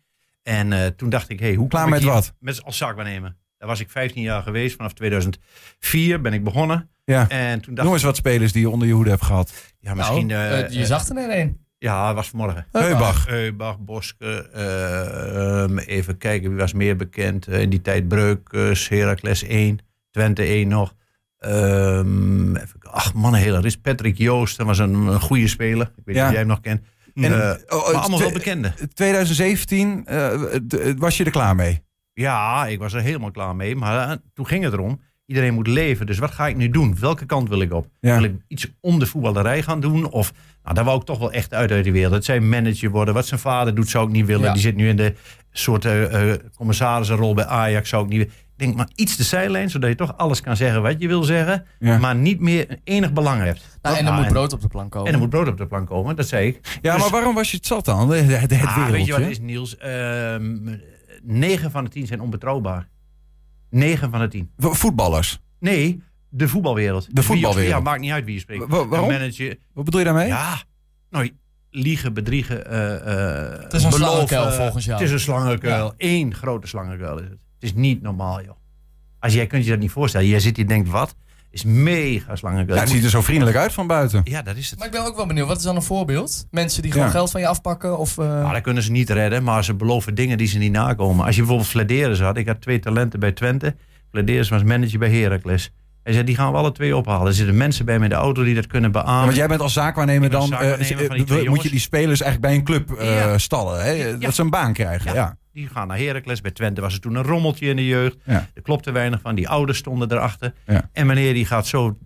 En 0.43 0.73
eh, 0.73 0.85
toen 0.85 1.09
dacht 1.09 1.29
ik, 1.29 1.39
hey, 1.39 1.53
hoe 1.53 1.67
Klaar 1.67 1.83
kom 1.83 1.93
ik 1.93 2.00
met 2.00 2.03
hier- 2.07 2.13
wat? 2.17 2.33
Met, 2.39 2.63
als 2.63 2.77
zaakwaarnemer. 2.77 3.35
Daar 3.57 3.69
was 3.69 3.79
ik 3.79 3.89
15 3.89 4.21
jaar 4.21 4.41
geweest. 4.41 4.75
Vanaf 4.75 4.93
2004 4.93 6.21
ben 6.21 6.33
ik 6.33 6.43
begonnen. 6.43 6.89
Ja. 7.05 7.29
En 7.29 7.62
toen 7.62 7.73
dacht 7.73 7.85
Noem 7.88 7.95
eens 7.95 8.05
wat 8.05 8.15
spelers 8.15 8.51
die 8.51 8.62
je 8.62 8.69
onder 8.69 8.88
je 8.88 8.93
hoede 8.93 9.09
hebt 9.09 9.23
gehad. 9.25 9.53
ja, 9.79 9.93
misschien... 9.93 10.27
Nou, 10.27 10.51
eh, 10.51 10.59
eh, 10.59 10.69
je 10.71 10.85
zag 10.85 11.07
er 11.07 11.15
net 11.15 11.29
een. 11.29 11.62
Ja, 11.84 12.06
dat 12.08 12.16
was 12.16 12.30
vanmorgen. 12.30 12.66
Heubach. 12.72 13.25
Heubach, 13.28 13.80
Boske, 13.80 14.50
eh, 14.54 15.62
ehm, 15.63 15.78
even 15.78 16.18
kijken 16.18 16.50
wie 16.50 16.58
was 16.60 16.74
meer 16.74 16.96
bekend. 16.96 17.48
Eh, 17.48 17.62
in 17.62 17.70
die 17.70 17.82
tijd 17.82 18.08
Breukers, 18.08 18.90
Heracles 18.90 19.44
1, 19.48 19.80
Twente 20.12 20.44
1 20.44 20.68
nog. 20.68 20.94
Ehm, 21.38 22.56
even, 22.56 22.80
ach 22.82 23.13
man, 23.13 23.34
een 23.34 23.40
hele 23.40 23.60
ris. 23.60 23.78
Patrick 23.78 24.18
Joost, 24.18 24.58
dat 24.58 24.66
was 24.66 24.78
een, 24.78 24.94
een 24.94 25.20
goede 25.22 25.48
speler. 25.48 25.86
Ik 25.88 25.94
weet 25.96 26.06
niet 26.06 26.16
Ja. 26.16 26.24
of 26.25 26.30
jij 26.30 26.40
hem 26.40 26.48
nog 26.48 26.60
kent. 26.62 26.82
En, 27.13 27.24
Eh, 27.24 27.30
oh, 27.32 27.40
maar 27.40 27.94
oh, 27.94 28.02
allemaal 28.02 28.20
wel 28.20 28.32
bekende. 28.32 28.74
2017 28.94 30.06
eh, 30.06 30.30
d- 30.68 30.94
was 30.98 31.18
je 31.18 31.24
er 31.24 31.32
klaar 31.32 31.56
mee? 31.56 31.84
Ja, 32.13 32.68
ik 32.68 32.80
was 32.80 32.94
er 32.94 33.02
helemaal 33.02 33.32
klaar 33.32 33.56
mee. 33.56 33.75
Maar 33.75 34.10
eh, 34.10 34.16
toen 34.34 34.48
ging 34.48 34.63
het 34.63 34.74
erom. 34.74 35.02
Iedereen 35.25 35.53
moet 35.53 35.68
leven. 35.68 36.06
Dus 36.06 36.18
wat 36.18 36.32
ga 36.32 36.48
ik 36.48 36.56
nu 36.56 36.70
doen? 36.70 36.96
Welke 37.00 37.25
kant 37.25 37.50
wil 37.50 37.62
ik 37.62 37.74
op? 37.74 37.88
Ja. 38.00 38.15
Wil 38.15 38.24
ik 38.24 38.36
iets 38.48 38.68
om 38.82 39.00
de 39.00 39.06
voetballerij 39.06 39.62
gaan 39.63 39.80
doen? 39.80 40.10
Of, 40.10 40.34
nou, 40.63 40.75
daar 40.75 40.84
wou 40.84 41.00
ik 41.00 41.06
toch 41.06 41.20
wel 41.20 41.32
echt 41.32 41.53
uit 41.53 41.72
uit 41.72 41.84
de 41.84 41.92
wereld. 41.92 42.13
Het 42.13 42.25
zijn 42.25 42.50
manager 42.50 42.89
worden. 42.89 43.13
Wat 43.13 43.25
zijn 43.27 43.39
vader 43.39 43.75
doet, 43.75 43.89
zou 43.89 44.08
ik 44.08 44.12
niet 44.13 44.25
willen. 44.25 44.46
Ja. 44.46 44.53
Die 44.53 44.62
zit 44.62 44.75
nu 44.75 44.88
in 44.89 44.96
de 44.96 45.13
soort 45.51 45.86
eh, 45.86 46.32
eh, 46.32 46.39
commissarissenrol 46.56 47.34
bij 47.34 47.46
Ajax. 47.46 47.89
Zou 47.89 48.03
ik 48.03 48.10
niet 48.10 48.18
willen. 48.20 48.34
Ik 48.53 48.60
denk 48.60 48.75
maar 48.75 48.89
iets 48.96 49.15
de 49.18 49.24
zijlijn, 49.24 49.70
zodat 49.70 49.89
je 49.89 49.96
toch 49.96 50.18
alles 50.18 50.42
kan 50.42 50.56
zeggen 50.56 50.82
wat 50.82 51.01
je 51.01 51.08
wil 51.08 51.24
zeggen. 51.24 51.65
Ja. 51.80 51.98
Maar 51.98 52.15
niet 52.15 52.39
meer 52.39 52.80
enig 52.84 53.13
belang 53.13 53.42
hebt. 53.44 53.77
Nou, 53.82 53.98
en 53.98 54.06
er 54.06 54.12
Ah, 54.12 54.18
moet 54.18 54.27
brood 54.27 54.53
op 54.53 54.62
de 54.62 54.68
plank 54.68 54.92
komen. 54.92 55.08
En 55.08 55.13
er 55.13 55.20
moet 55.20 55.30
brood 55.30 55.48
op 55.48 55.58
de 55.58 55.68
plank 55.68 55.88
komen, 55.88 56.15
dat 56.15 56.27
zei 56.27 56.48
ik. 56.48 56.60
Ja, 56.82 56.94
Dus- 56.94 57.01
maar 57.01 57.12
waarom 57.12 57.36
was 57.36 57.51
je 57.51 57.58
het 57.58 57.65
zat 57.65 57.86
dan? 57.86 58.00
Het, 58.00 58.10
Ah, 58.12 58.48
wereldje. 58.48 58.92
weet 58.92 59.06
je 59.06 59.12
wat 59.12 59.22
het 59.22 59.30
is, 59.30 59.39
Niels? 59.39 59.77
Ehm 59.77 60.75
9 61.24 61.72
van 61.72 61.84
de 61.84 61.89
10 61.89 62.08
zijn 62.08 62.22
onbetrouwbaar. 62.22 62.88
9 63.74 64.10
van 64.12 64.20
de 64.20 64.27
10. 64.27 64.51
V- 64.58 64.65
Voetballers. 64.77 65.39
Nee, 65.60 66.01
de 66.30 66.48
voetbalwereld. 66.48 67.15
De 67.15 67.24
voetbalwereld. 67.24 67.65
Wie- 67.65 67.75
Ja, 67.75 67.80
maakt 67.80 68.00
niet 68.01 68.12
uit 68.12 68.25
wie 68.25 68.34
je 68.34 68.39
spreekt. 68.39 68.68
Wa- 68.68 68.88
waarom? 68.88 69.10
Een 69.10 69.15
manager. 69.20 69.58
Wat 69.74 69.84
bedoel 69.86 70.00
je 70.00 70.06
daarmee? 70.06 70.27
Ja, 70.27 70.62
nou, 71.10 71.30
liegen, 71.70 72.13
bedriegen. 72.13 72.65
eh 72.68 72.96
eh 73.56 73.62
Het 73.63 73.74
is 73.74 73.84
een 73.84 73.89
beloven. 73.89 74.27
slangenkuil 74.27 74.51
volgens 74.51 74.86
jou. 74.86 74.98
Het 74.98 75.08
is 75.08 75.13
een 75.13 75.20
slangenkuil. 75.20 75.94
Eén 75.98 76.34
grote 76.34 76.68
slangenkuil 76.68 77.18
is 77.18 77.24
het. 77.24 77.32
Het 77.32 77.63
is 77.63 77.74
niet 77.74 78.01
normaal, 78.01 78.44
joh. 78.44 78.56
Als 79.20 79.34
jij 79.34 79.48
kunt 79.48 79.63
je 79.63 79.70
dat 79.70 79.80
niet 79.80 79.92
voorstellen. 79.92 80.27
Jij 80.27 80.39
zit 80.39 80.56
hier 80.56 80.65
en 80.65 80.72
denkt, 80.72 80.89
wat? 80.89 81.15
Is 81.53 81.63
mega 81.63 82.36
slangenkuil. 82.36 82.75
Ja, 82.77 82.83
het 82.83 82.91
ziet 82.93 83.03
er 83.03 83.10
zo 83.10 83.22
vriendelijk 83.22 83.57
uit 83.57 83.74
van 83.74 83.88
buiten. 83.88 84.22
Ja, 84.24 84.41
dat 84.41 84.55
is 84.55 84.69
het. 84.69 84.79
Maar 84.79 84.88
ik 84.88 84.93
ben 84.93 85.05
ook 85.05 85.15
wel 85.15 85.25
benieuwd, 85.25 85.48
wat 85.48 85.57
is 85.57 85.63
dan 85.63 85.75
een 85.75 85.81
voorbeeld? 85.81 86.45
Mensen 86.51 86.81
die 86.81 86.91
gewoon 86.91 87.07
Ja. 87.07 87.12
geld 87.13 87.31
van 87.31 87.41
je 87.41 87.48
afpakken? 87.48 87.98
Of, 87.98 88.17
eh, 88.17 88.25
Nou, 88.25 88.53
dat 88.53 88.62
kunnen 88.62 88.83
ze 88.83 88.91
niet 88.91 89.10
redden, 89.10 89.43
maar 89.43 89.63
ze 89.63 89.74
beloven 89.74 90.15
dingen 90.15 90.38
die 90.38 90.48
ze 90.48 90.57
niet 90.57 90.72
nakomen. 90.72 91.25
Als 91.25 91.33
je 91.36 91.41
bijvoorbeeld 91.41 91.69
Flederis 91.69 92.19
had, 92.19 92.38
ik 92.38 92.48
had 92.48 92.62
twee 92.62 92.79
talenten 92.79 93.19
bij 93.19 93.31
Twente. 93.31 93.75
Flederis 94.12 94.50
was 94.50 94.63
manager 94.63 95.00
bij 95.00 95.10
Heracles. 95.12 95.72
Hij 96.03 96.13
zei, 96.13 96.25
die 96.25 96.36
gaan 96.36 96.51
we 96.51 96.57
alle 96.57 96.72
twee 96.72 96.95
ophalen. 96.98 97.27
Er 97.27 97.33
zitten 97.33 97.57
mensen 97.57 97.86
bij 97.86 97.98
me 97.98 98.03
in 98.03 98.10
de 98.10 98.15
auto 98.15 98.43
die 98.43 98.55
dat 98.55 98.67
kunnen 98.67 98.91
beamen. 98.91 99.24
want 99.25 99.36
jij 99.36 99.48
bent 99.48 99.62
als 99.62 99.74
zaakwaarnemer 99.74 100.29
ben 100.29 100.39
dan. 100.39 100.48
zaakwaarnemer 100.48 101.12
eh, 101.31 101.41
eh, 101.43 101.50
moet 101.50 101.63
je 101.63 101.69
die 101.69 101.79
spelers 101.79 102.22
eigenlijk 102.22 102.41
bij 102.41 102.53
een 102.55 102.63
club 102.86 103.00
eh, 103.00 103.15
Ja. 103.19 103.38
stallen? 103.38 103.83
Hè? 103.83 104.17
Dat 104.17 104.36
ze 104.36 104.41
een 104.41 104.50
baan 104.50 104.74
krijgen. 104.74 105.13
Ja. 105.13 105.38
Die 105.53 105.67
gaan 105.67 105.88
naar 105.88 105.98
Heracles. 105.98 106.41
Bij 106.41 106.51
Twente 106.51 106.81
was 106.81 106.93
er 106.93 107.00
toen 107.00 107.15
een 107.15 107.24
rommeltje 107.24 107.67
in 107.67 107.75
de 107.75 107.86
jeugd. 107.86 108.17
Ja. 108.25 108.48
Er 108.53 108.62
klopte 108.62 108.91
weinig 108.91 109.22
van. 109.22 109.36
Die 109.36 109.50
ouders 109.50 109.77
stonden 109.77 110.12
erachter. 110.12 110.53
Ja. 110.65 110.89
En 110.91 111.07
meneer 111.07 111.33
die 111.33 111.45
gaat 111.45 111.67
zo 111.67 111.98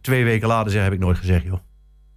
twee 0.00 0.24
weken 0.24 0.48
later 0.48 0.70
zeggen, 0.70 0.90
heb 0.90 0.98
ik 1.00 1.04
nooit 1.04 1.18
gezegd, 1.18 1.44
joh. 1.44 1.58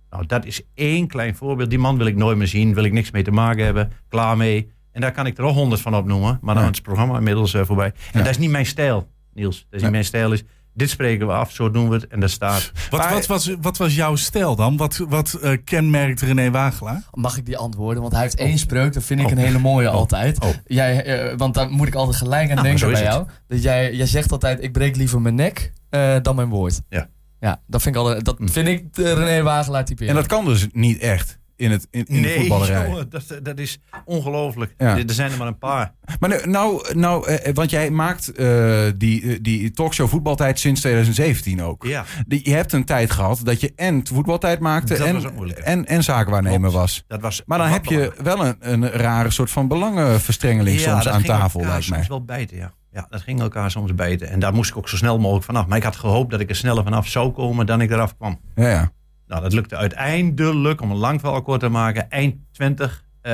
Nou, 0.10 0.26
dat 0.26 0.46
is 0.46 0.62
één 0.74 1.08
klein 1.08 1.36
voorbeeld. 1.36 1.70
Die 1.70 1.80
man 1.80 1.98
wil 1.98 2.06
ik 2.06 2.16
nooit 2.16 2.38
meer 2.38 2.48
zien. 2.48 2.74
Wil 2.74 2.84
ik 2.84 2.92
niks 2.94 3.12
mee 3.12 3.24
te 3.24 3.32
maken 3.32 3.64
hebben. 3.66 3.92
Klaar 4.08 4.38
mee. 4.38 4.72
En 4.92 5.02
daar 5.02 5.12
kan 5.12 5.26
ik 5.26 5.38
er 5.38 5.44
al 5.44 5.54
honderd 5.54 5.82
van 5.82 5.96
opnoemen. 5.96 6.38
Maar 6.42 6.54
dan 6.56 6.64
Ja. 6.64 6.70
is 6.70 6.76
het 6.78 6.86
programma 6.86 7.18
inmiddels 7.18 7.54
eh, 7.54 7.66
voorbij. 7.66 7.94
En 8.12 8.20
dat 8.24 8.30
is 8.30 8.38
niet 8.38 8.50
mijn 8.50 8.66
stijl, 8.66 9.10
Niels. 9.34 9.58
Dat 9.58 9.66
is 9.78 9.82
niet 9.82 9.92
mijn 9.92 10.06
stijl. 10.06 10.32
Is, 10.32 10.44
dit 10.74 10.90
spreken 10.90 11.28
we 11.28 11.34
af, 11.34 11.52
zo 11.52 11.72
doen 11.72 11.90
we 11.90 11.96
het. 11.96 12.08
En 12.08 12.20
dat 12.20 12.30
staat. 12.30 12.72
Wat, 12.90 13.00
Maar- 13.00 13.14
wat, 13.14 13.26
was, 13.28 13.56
wat 13.62 13.78
was 13.78 13.96
jouw 13.96 14.16
stijl 14.16 14.56
dan? 14.56 14.78
Wat, 14.78 14.98
wat 15.10 15.34
eh, 15.34 15.58
kenmerkt 15.64 16.22
René 16.22 16.52
Wagelaar? 16.52 17.04
Mag 17.12 17.38
ik 17.38 17.46
die 17.46 17.58
antwoorden? 17.58 18.02
Want 18.02 18.14
hij 18.14 18.22
heeft 18.22 18.36
één 18.36 18.58
spreuk, 18.58 18.94
dat 18.94 19.04
vind 19.04 19.20
ik 19.20 19.32
een 19.32 19.38
hele 19.38 19.60
mooie 19.60 19.90
altijd. 19.90 20.40
Oh. 20.44 20.50
Jij, 20.66 21.04
eh, 21.06 21.38
want 21.38 21.54
daar 21.54 21.70
moet 21.70 21.88
ik 21.88 21.96
altijd 21.96 22.18
gelijk 22.18 22.50
aan 22.50 22.56
Nou, 22.56 22.68
denken 22.68 22.92
bij 22.92 23.02
jou. 23.04 23.28
Dat 23.48 23.64
jij, 23.64 23.94
jij 23.94 24.06
zegt 24.08 24.32
altijd, 24.32 24.64
ik 24.64 24.72
breek 24.72 24.96
liever 24.96 25.22
mijn 25.22 25.36
nek 25.36 25.74
eh, 25.90 26.16
dan 26.22 26.36
mijn 26.36 26.50
woord. 26.50 26.82
Ja. 26.90 27.08
Ja, 27.40 27.62
dat 27.68 27.82
vind 27.82 27.96
ik, 27.96 28.02
altijd, 28.02 28.26
dat 28.26 28.38
Hm. 28.38 28.48
vind 28.48 28.68
ik 28.68 28.94
de 28.94 29.14
René 29.14 29.42
Wagelaar 29.44 29.86
typeren. 29.86 30.10
En 30.10 30.16
dat 30.16 30.26
kan 30.26 30.46
dus 30.46 30.68
niet 30.72 31.00
echt 31.00 31.38
in, 31.60 31.72
het, 31.72 31.88
in, 31.92 32.06
in 32.06 32.22
de 32.22 32.36
voetballerij. 32.40 32.88
jongen, 32.88 33.10
dat, 33.10 33.24
dat 33.44 33.60
is 33.60 33.80
ongelooflijk. 34.06 34.74
Ja. 34.78 34.98
Er 34.98 35.04
zijn 35.14 35.32
er 35.32 35.38
maar 35.38 35.48
een 35.48 35.58
paar. 35.58 35.94
Maar 36.20 36.30
nu- 36.30 36.52
nou, 36.52 36.96
nou 36.98 37.28
eh, 37.28 37.54
want 37.54 37.70
jij 37.70 37.90
maakt 37.90 38.32
eh, 38.32 38.82
die, 38.98 39.22
eh, 39.32 39.38
die 39.42 39.72
talkshow 39.72 40.08
voetbaltijd 40.10 40.60
sinds 40.60 40.80
2017 40.82 41.62
ook. 41.64 41.84
Ja. 41.86 42.06
Die- 42.28 42.50
Je 42.50 42.56
hebt 42.56 42.74
een 42.74 42.86
tijd 42.86 43.12
gehad 43.12 43.40
dat 43.44 43.60
je 43.62 43.74
en 43.76 44.02
voetbaltijd 44.08 44.60
maakte 44.60 44.98
Dat 44.98 45.08
en, 45.08 45.56
en, 45.64 45.86
en 45.86 46.04
zaakwaarnemer 46.04 46.72
was. 46.72 47.04
Dat 47.08 47.22
was 47.22 47.42
Maar 47.46 47.58
dan 47.58 47.68
heb 47.68 47.86
je 47.86 48.14
wel 48.24 48.46
een, 48.46 48.56
een 48.60 48.90
rare 48.90 49.30
soort 49.30 49.52
van 49.52 49.68
belangenverstrengeling 49.68 50.80
soms 50.80 51.04
dat 51.04 51.14
aan 51.14 51.24
tafel, 51.24 51.60
lijkt 51.62 51.90
mij. 51.90 51.98
soms 51.98 52.08
wel 52.08 52.24
bijten, 52.26 52.58
ja. 52.58 52.74
Ja, 52.92 53.06
dat 53.10 53.22
ging 53.22 53.40
elkaar 53.42 53.72
soms 53.72 53.96
bijten. 53.96 54.30
En 54.30 54.40
daar 54.40 54.54
moest 54.54 54.70
ik 54.70 54.78
ook 54.78 54.90
zo 54.90 54.96
snel 54.96 55.20
mogelijk 55.20 55.46
vanaf. 55.46 55.68
Maar 55.68 55.78
ik 55.78 55.84
had 55.84 55.96
gehoopt 55.96 56.32
dat 56.32 56.40
ik 56.40 56.50
er 56.50 56.56
sneller 56.56 56.84
vanaf 56.84 57.08
zou 57.08 57.32
komen 57.32 57.66
dan 57.66 57.82
ik 57.82 57.92
eraf 57.92 58.16
kwam. 58.18 58.40
Ja, 58.56 58.70
ja. 58.70 58.92
Nou, 59.30 59.42
dat 59.42 59.54
lukte 59.54 59.76
uiteindelijk, 59.76 60.82
om 60.82 60.92
een 60.92 60.98
lang 60.98 61.20
verhaal 61.20 61.42
kort 61.42 61.60
te 61.60 61.70
maken, 61.70 62.10
eind 62.10 62.36
20. 62.52 63.04
eh, 63.22 63.32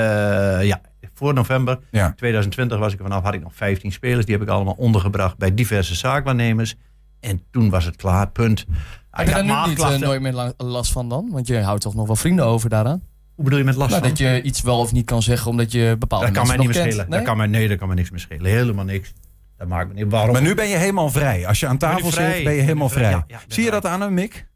ja, 0.64 0.82
voor 1.14 1.34
november 1.34 1.80
Ja. 1.92 2.14
2020 2.16 2.78
was 2.80 2.94
ik 2.94 3.00
er 3.00 3.06
vanaf, 3.06 3.24
had 3.24 3.34
ik 3.34 3.42
nog 3.44 3.54
15 3.56 3.92
spelers. 3.92 4.26
Die 4.26 4.34
heb 4.36 4.44
ik 4.44 4.50
allemaal 4.50 4.74
ondergebracht 4.78 5.38
bij 5.38 5.54
diverse 5.54 5.96
zaakwaarnemers. 5.96 6.76
En 7.20 7.42
toen 7.52 7.70
was 7.70 7.86
het 7.86 7.96
klaar, 7.96 8.30
punt. 8.30 8.60
heb 8.60 9.26
je 9.28 9.32
daar 9.34 9.46
had 9.46 9.66
nu 9.68 9.72
niet 9.74 9.80
eh, 9.84 9.98
nooit 9.98 10.22
meer 10.22 10.34
la- 10.34 10.54
last 10.58 10.92
van 10.92 11.10
dan? 11.10 11.30
Want 11.32 11.48
je 11.48 11.60
houdt 11.62 11.82
toch 11.82 11.96
nog 11.96 12.08
wel 12.08 12.16
vrienden 12.16 12.46
over 12.46 12.70
daaraan? 12.70 13.02
Hoe 13.36 13.44
bedoel 13.44 13.60
je 13.60 13.66
met 13.66 13.76
last 13.76 13.90
Nou, 13.90 14.02
van? 14.02 14.10
dat 14.10 14.18
je 14.20 14.42
iets 14.42 14.62
wel 14.62 14.80
of 14.80 14.92
niet 14.92 15.06
kan 15.06 15.22
zeggen 15.22 15.52
omdat 15.52 15.72
je 15.72 15.96
bepaalde 16.00 16.26
Dat 16.26 16.36
kan 16.36 16.48
mij 16.48 16.56
niet 16.58 16.66
meer 16.66 16.76
schelen. 16.76 16.96
kent. 16.96 17.08
Dat 17.10 17.18
Nee? 17.18 17.28
kan 17.28 17.38
mij, 17.38 17.48
nee, 17.48 17.68
dat 17.68 17.78
kan 17.78 17.88
mij 17.88 17.96
niks 17.98 18.10
meer 18.10 18.20
schelen. 18.20 18.52
Helemaal 18.52 18.86
niks. 18.86 19.14
Dat 19.58 19.68
maakt 19.68 19.88
me 19.88 19.94
niet. 19.94 20.12
Waarom? 20.12 20.32
Maar 20.34 20.42
nu 20.42 20.56
ben 20.56 20.68
je 20.68 20.76
helemaal 20.78 21.10
vrij. 21.10 21.48
Als 21.48 21.60
je 21.60 21.68
aan 21.68 21.78
tafel 21.78 22.12
zit, 22.12 22.44
ben 22.44 22.54
je 22.54 22.62
helemaal 22.62 22.90
vrij? 22.90 23.04
vrij. 23.04 23.12
Ja, 23.18 23.24
ja, 23.28 23.36
ik 23.40 23.46
ben 23.48 23.56
Zie 23.56 23.64
je 23.64 23.72
dat 23.72 23.86
aan 23.86 24.02
hem, 24.02 24.14
Mick? 24.14 24.48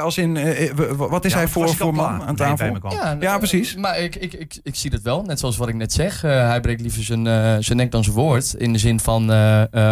Als 0.00 0.18
in, 0.18 0.36
eh, 0.36 0.70
eh, 0.70 0.76
wat 0.96 1.24
is 1.24 1.32
Ja, 1.32 1.38
hij 1.38 1.48
voor, 1.48 1.68
voor 1.74 1.94
man 1.94 2.22
aan 2.22 2.36
tafel? 2.36 2.76
Ja, 2.90 3.16
Ja, 3.20 3.32
eh, 3.32 3.38
precies. 3.38 3.76
Maar 3.76 3.98
ik, 3.98 4.16
ik, 4.16 4.32
ik, 4.32 4.58
ik 4.62 4.74
zie 4.74 4.90
dat 4.90 5.00
wel, 5.02 5.22
net 5.22 5.38
zoals 5.38 5.56
wat 5.56 5.68
ik 5.68 5.74
net 5.74 5.92
zeg. 5.92 6.20
Hij 6.22 6.60
breekt 6.60 6.80
liever 6.80 7.02
zijn, 7.04 7.24
zijn 7.64 7.78
nek 7.78 7.90
dan 7.90 8.04
zijn 8.04 8.16
woord. 8.16 8.54
In 8.54 8.72
de 8.72 8.78
zin 8.78 9.00
van 9.00 9.30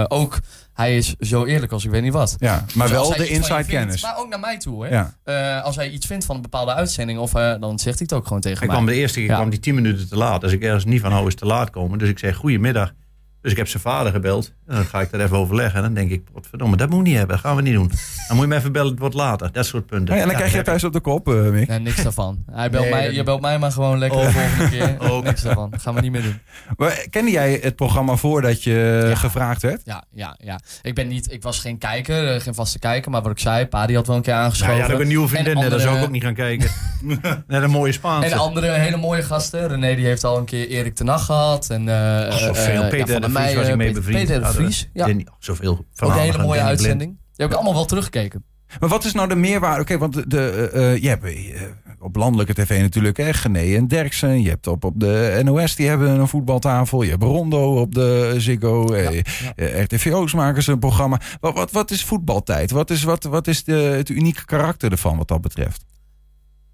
ook, 0.08 0.38
hij 0.72 0.96
is 0.96 1.14
zo 1.18 1.44
eerlijk 1.44 1.72
als 1.72 1.84
ik 1.84 1.90
weet 1.90 2.02
niet 2.02 2.12
wat. 2.12 2.36
Ja, 2.38 2.64
maar 2.74 2.88
Dus 2.88 2.96
wel 2.96 3.14
de 3.16 3.28
inside 3.28 3.64
kennis. 3.64 4.02
Maar 4.02 4.16
ook 4.18 4.28
naar 4.28 4.40
mij 4.40 4.58
toe. 4.58 4.84
Hè. 4.86 4.90
Ja. 4.90 5.14
Eh, 5.24 5.64
als 5.64 5.76
hij 5.76 5.90
iets 5.90 6.06
vindt 6.06 6.24
van 6.24 6.36
een 6.36 6.42
bepaalde 6.42 6.74
uitzending, 6.74 7.18
of, 7.18 7.34
eh, 7.34 7.54
dan 7.60 7.78
zegt 7.78 7.98
hij 7.98 8.06
het 8.10 8.12
ook 8.12 8.26
gewoon 8.26 8.40
tegen 8.42 8.60
Ik 8.62 8.66
mij. 8.66 8.76
kwam 8.76 8.86
de 8.86 8.94
eerste 8.94 9.18
keer 9.18 9.28
Ja. 9.28 9.34
kwam 9.34 9.50
die 9.50 9.58
10 9.60 9.74
minuten 9.74 10.08
te 10.08 10.16
laat. 10.16 10.42
Als 10.42 10.52
ik 10.52 10.62
ergens 10.62 10.84
niet 10.84 11.00
van 11.00 11.12
hou 11.12 11.26
is 11.26 11.34
te 11.34 11.46
laat 11.46 11.70
komen. 11.70 11.98
Dus 11.98 12.08
ik 12.08 12.18
zei 12.18 12.32
goedemiddag. 12.32 12.92
Dus 13.40 13.50
ik 13.50 13.56
heb 13.56 13.68
zijn 13.68 13.82
vader 13.82 14.12
gebeld. 14.12 14.52
En 14.72 14.78
dan 14.78 14.86
ga 14.86 15.00
ik 15.00 15.10
daar 15.10 15.20
even 15.20 15.36
overleggen. 15.36 15.76
En 15.76 15.82
dan 15.82 15.94
denk 15.94 16.10
ik, 16.10 16.22
verdomme, 16.48 16.76
dat 16.76 16.88
moet 16.90 16.98
ik 16.98 17.04
niet 17.06 17.16
hebben. 17.16 17.36
Dat 17.36 17.44
gaan 17.44 17.56
we 17.56 17.62
niet 17.62 17.74
doen. 17.74 17.88
Dan 18.28 18.36
moet 18.36 18.40
je 18.40 18.46
me 18.46 18.56
even 18.56 18.72
bellen, 18.72 18.90
het 18.90 18.98
wordt 18.98 19.14
later. 19.14 19.52
Dat 19.52 19.66
soort 19.66 19.86
punten. 19.86 20.14
Ja, 20.14 20.20
en 20.20 20.26
dan 20.26 20.30
Ja, 20.30 20.34
krijg 20.36 20.50
je 20.50 20.56
dat 20.56 20.66
thuis 20.66 20.84
op 20.84 20.92
de 20.92 21.00
kop, 21.00 21.28
eh, 21.28 21.34
Mick. 21.34 21.68
Nee, 21.68 21.78
niks 21.78 22.02
daarvan. 22.02 22.44
Hij 22.52 22.70
belt 22.70 22.82
Nee, 22.82 22.92
mij, 22.92 23.04
dat- 23.06 23.14
je 23.14 23.22
belt 23.22 23.40
mij 23.40 23.58
maar 23.58 23.72
gewoon 23.72 23.98
lekker 23.98 24.20
de 24.20 24.30
volgende 24.30 24.68
keer. 24.68 24.96
Ook. 25.10 25.24
Niks 25.24 25.42
daarvan. 25.42 25.70
Dat 25.70 25.82
gaan 25.82 25.94
we 25.94 26.00
niet 26.00 26.12
meer 26.12 26.22
doen. 26.22 26.38
Maar 26.76 27.06
kende 27.10 27.30
jij 27.30 27.58
het 27.62 27.76
programma 27.76 28.16
voordat 28.16 28.62
je 28.62 29.06
Ja. 29.08 29.14
gevraagd 29.14 29.62
werd? 29.62 29.80
Ja, 29.84 30.04
ja, 30.12 30.36
ja. 30.38 30.60
Ik, 30.82 30.94
ben 30.94 31.08
niet, 31.08 31.32
ik 31.32 31.42
was 31.42 31.58
geen 31.58 31.78
kijker, 31.78 32.34
eh, 32.34 32.40
geen 32.40 32.54
vaste 32.54 32.78
kijker. 32.78 33.10
Maar 33.10 33.22
wat 33.22 33.30
ik 33.32 33.38
zei, 33.38 33.66
Pa 33.66 33.86
die 33.86 33.96
had 33.96 34.06
wel 34.06 34.16
een 34.16 34.22
keer 34.22 34.32
Nou 34.32 34.44
aangeschoven. 34.44 34.74
ja, 34.74 34.80
dat 34.80 34.88
heb 34.90 34.96
ik 34.98 35.02
een 35.02 35.08
nieuwe 35.10 35.28
vriendin. 35.28 35.54
En 35.54 35.60
net, 35.60 35.70
Daar 35.70 35.80
zou 35.80 35.96
ik 35.96 36.02
andere- 36.02 36.06
ook 36.06 36.12
niet 36.12 36.22
gaan 36.24 36.34
kijken. 36.34 36.70
Net 37.46 37.62
een 37.62 37.70
mooie 37.70 37.92
Spaanse. 37.92 38.28
En 38.30 38.38
andere 38.38 38.70
hele 38.70 38.96
mooie 38.96 39.22
gasten. 39.22 39.68
René 39.68 39.94
die 39.94 40.04
heeft 40.04 40.24
al 40.24 40.38
een 40.38 40.44
keer 40.44 40.68
Erik 40.68 40.94
ten 40.94 41.06
Nacht 41.06 41.24
gehad. 41.24 41.70
En, 41.70 41.88
eh, 41.88 42.28
Oh, 42.32 42.36
zoveel. 42.36 42.64
eh, 42.64 42.74
ja, 42.74 42.88
Peter 42.88 43.20
Van 43.20 43.32
de 43.32 43.38
Vries 43.38 43.54
was 43.54 43.68
ik 43.68 43.76
mee 43.76 43.86
Peter- 43.86 44.02
bevriend. 44.02 44.26
Peter 44.26 44.40
de 44.42 44.46
Ja. 44.92 45.06
Danny- 45.06 45.26
zoveel 45.38 45.84
Ook 46.00 46.10
een 46.10 46.18
hele 46.18 46.38
mooie 46.42 46.60
uitzending. 46.60 47.10
Die 47.10 47.20
heb 47.36 47.48
ik 47.50 47.54
allemaal 47.54 47.74
wel 47.74 47.84
teruggekeken. 47.84 48.44
Maar 48.80 48.88
wat 48.88 49.04
is 49.04 49.12
nou 49.12 49.28
de 49.28 49.34
meerwaarde? 49.34 49.80
Oké, 49.80 49.98
want 49.98 50.12
de, 50.14 50.26
de, 50.26 50.70
eh, 50.74 50.96
je 51.02 51.08
hebt 51.08 51.24
eh, 51.24 51.62
op 51.98 52.16
landelijke 52.16 52.54
tv 52.54 52.80
natuurlijk 52.80 53.16
hè, 53.16 53.32
Gené 53.32 53.76
en 53.76 53.88
Derksen. 53.88 54.42
Je 54.42 54.48
hebt 54.48 54.66
op, 54.66 54.84
op 54.84 55.00
de 55.00 55.40
NOS, 55.44 55.76
die 55.76 55.88
hebben 55.88 56.08
een 56.20 56.28
voetbaltafel. 56.28 57.02
Je 57.02 57.10
hebt 57.10 57.22
Rondo 57.22 57.80
op 57.80 57.94
de 57.94 58.34
Ziggo. 58.38 58.92
eh, 58.92 59.18
eh, 59.56 59.82
RTVO's 59.82 60.32
maken 60.34 60.62
ze 60.62 60.72
een 60.72 60.78
programma. 60.78 61.20
Wat, 61.40 61.54
wat, 61.54 61.70
wat 61.70 61.90
is 61.90 62.04
voetbaltijd? 62.04 62.70
Wat 62.70 62.90
is, 62.90 63.02
wat, 63.02 63.24
wat 63.24 63.46
is 63.46 63.64
de, 63.64 63.72
het 63.72 64.08
unieke 64.08 64.44
karakter 64.44 64.90
ervan 64.92 65.16
wat 65.16 65.28
dat 65.28 65.40
betreft? 65.40 65.84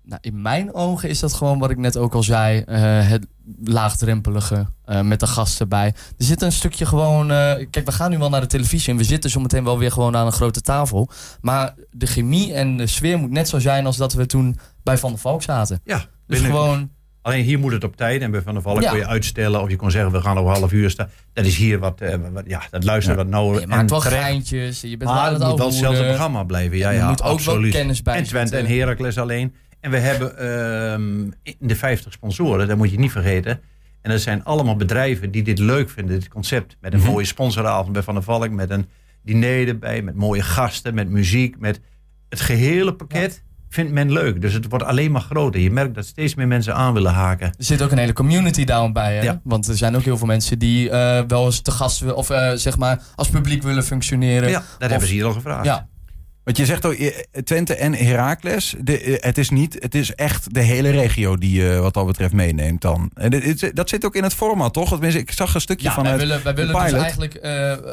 Nou, 0.08 0.20
in 0.20 0.42
mijn 0.42 0.74
ogen 0.74 1.08
is 1.08 1.18
dat 1.18 1.34
gewoon 1.34 1.58
wat 1.58 1.70
ik 1.70 1.76
net 1.76 1.96
ook 1.96 2.14
al 2.14 2.22
zei. 2.22 2.60
eh, 2.60 3.08
het 3.08 3.26
laagdrempelige 3.64 4.66
eh, 4.84 5.00
met 5.00 5.20
de 5.20 5.26
gasten 5.26 5.60
erbij. 5.60 5.86
Er 6.18 6.24
zit 6.24 6.42
een 6.42 6.52
stukje 6.52 6.86
gewoon... 6.86 7.30
eh, 7.30 7.66
kijk, 7.70 7.84
we 7.86 7.92
gaan 7.92 8.10
nu 8.10 8.18
wel 8.18 8.28
naar 8.30 8.40
de 8.40 8.46
televisie. 8.46 8.92
En 8.92 8.98
we 8.98 9.04
zitten 9.04 9.30
zometeen 9.30 9.64
wel 9.64 9.78
weer 9.78 9.92
gewoon 9.92 10.16
aan 10.16 10.26
een 10.26 10.32
grote 10.32 10.60
tafel. 10.60 11.08
Maar 11.40 11.74
de 11.90 12.06
chemie 12.06 12.52
en 12.52 12.76
de 12.76 12.86
sfeer 12.86 13.18
moet 13.18 13.30
net 13.30 13.48
zo 13.48 13.58
zijn 13.58 13.86
als 13.86 13.96
dat 13.96 14.12
we 14.12 14.26
toen 14.26 14.58
bij 14.82 14.98
Van 14.98 15.10
der 15.10 15.18
Valk 15.18 15.42
zaten. 15.42 15.80
Ja, 15.84 16.04
Dus 16.26 16.40
gewoon... 16.40 16.90
Alleen 17.22 17.44
hier 17.44 17.58
moet 17.58 17.72
het 17.72 17.84
op 17.84 17.96
tijd. 17.96 18.22
En 18.22 18.30
bij 18.30 18.42
Van 18.42 18.52
der 18.54 18.62
Valk 18.62 18.80
Ja. 18.80 18.88
kon 18.90 18.98
je 18.98 19.06
uitstellen. 19.06 19.62
Of 19.62 19.70
je 19.70 19.76
kon 19.76 19.90
zeggen, 19.90 20.12
we 20.12 20.20
gaan 20.20 20.38
over 20.38 20.52
half 20.52 20.72
uur 20.72 20.90
staan. 20.90 21.08
Dat 21.32 21.44
is 21.44 21.56
hier 21.56 21.78
wat, 21.78 22.00
wat 22.32 22.44
ja, 22.46 22.62
dat 22.70 22.84
luisteren 22.84 23.16
wat 23.18 23.26
nauwer. 23.26 23.60
Je 23.60 23.66
maakt 23.66 23.90
wel 23.90 24.00
terecht. 24.00 24.22
geintjes. 24.22 24.80
Je 24.80 24.96
bent 24.96 25.10
Maar 25.10 25.32
het 25.32 25.42
moet 25.44 25.58
wel 25.58 25.66
hetzelfde 25.66 26.04
programma 26.06 26.42
blijven. 26.44 26.76
Ja, 26.76 26.90
ja, 26.90 27.00
er 27.00 27.06
moet 27.08 27.22
ook 27.22 27.32
absoluut. 27.32 27.72
wel 27.72 27.80
kennis 27.80 28.02
bij 28.02 28.16
En 28.16 28.24
Twente 28.24 28.56
en. 28.56 28.66
Heracles 28.66 29.18
alleen. 29.18 29.54
En 29.80 29.90
we 29.90 29.96
hebben 29.98 30.38
ehm, 30.38 31.20
in 31.42 31.68
de 31.68 31.76
50 31.76 32.12
sponsoren, 32.12 32.68
dat 32.68 32.76
moet 32.76 32.90
je 32.90 32.98
niet 32.98 33.10
vergeten. 33.12 33.60
En 34.02 34.10
dat 34.10 34.20
zijn 34.20 34.44
allemaal 34.44 34.76
bedrijven 34.76 35.30
die 35.30 35.42
dit 35.42 35.58
leuk 35.58 35.90
vinden, 35.90 36.18
dit 36.20 36.28
concept. 36.28 36.76
Met 36.80 36.92
een 36.92 36.98
Mhm. 37.00 37.08
mooie 37.10 37.24
sponsoravond 37.26 37.92
bij 37.92 38.02
Van 38.02 38.14
der 38.14 38.22
Valk, 38.22 38.50
met 38.50 38.70
een 38.70 38.86
diner 39.22 39.68
erbij, 39.68 40.02
met 40.02 40.14
mooie 40.14 40.42
gasten, 40.42 40.94
met 40.94 41.08
muziek, 41.08 41.58
met 41.58 41.80
het 42.28 42.40
gehele 42.40 42.94
pakket. 42.94 43.42
Vindt 43.70 43.92
men 43.92 44.12
leuk. 44.12 44.40
Dus 44.40 44.52
het 44.52 44.66
wordt 44.68 44.84
alleen 44.84 45.10
maar 45.10 45.20
groter. 45.20 45.60
Je 45.60 45.70
merkt 45.70 45.94
dat 45.94 46.06
steeds 46.06 46.34
meer 46.34 46.46
mensen 46.48 46.74
aan 46.74 46.92
willen 46.94 47.12
haken. 47.12 47.46
Er 47.46 47.54
zit 47.64 47.82
ook 47.82 47.90
een 47.90 47.98
hele 47.98 48.12
community 48.12 48.64
down 48.64 48.92
bij. 48.92 49.16
Hè? 49.16 49.22
Ja. 49.22 49.40
Want 49.44 49.68
er 49.68 49.76
zijn 49.76 49.96
ook 49.96 50.02
heel 50.02 50.16
veel 50.18 50.26
mensen 50.26 50.58
die 50.58 50.90
eh, 50.90 51.22
wel 51.28 51.44
eens 51.44 51.60
te 51.60 51.70
gast 51.70 52.00
willen, 52.00 52.16
of 52.16 52.30
eh, 52.30 52.52
zeg 52.54 52.78
maar 52.78 53.02
als 53.14 53.28
publiek 53.28 53.62
willen 53.62 53.84
functioneren. 53.84 54.48
Ja, 54.50 54.58
dat 54.58 54.82
Of- 54.82 54.88
hebben 54.88 55.08
ze 55.08 55.14
hier 55.14 55.24
al 55.24 55.32
gevraagd. 55.32 55.64
Ja, 55.64 55.88
Want 56.48 56.60
je 56.60 56.66
zegt 56.66 56.86
ook 56.86 56.92
eh, 56.92 57.42
Twente 57.44 57.74
en 57.74 57.94
Heracles. 57.94 58.74
De, 58.80 59.00
eh, 59.00 59.16
het 59.26 59.38
is 59.38 59.50
niet, 59.50 59.76
het 59.80 59.94
is 59.94 60.14
echt 60.14 60.54
de 60.54 60.60
hele 60.60 60.90
regio 60.90 61.36
die 61.36 61.60
je 61.62 61.78
wat 61.78 61.94
dat 61.94 62.06
betreft 62.06 62.32
meeneemt 62.32 62.80
dan. 62.80 63.10
En 63.14 63.30
dit- 63.30 63.76
dat 63.76 63.88
zit 63.88 64.04
ook 64.04 64.14
in 64.14 64.22
het 64.22 64.34
format, 64.34 64.72
toch? 64.72 64.88
Tenminste, 64.88 65.20
ik 65.20 65.32
zag 65.32 65.54
een 65.54 65.60
stukje 65.60 65.88
Ja, 65.88 66.02
wij 66.02 66.16
willen, 66.16 66.42
wij 66.44 66.54
willen 66.54 66.72
dus 66.90 66.92
eigenlijk... 67.02 67.34
eh, 67.34 67.52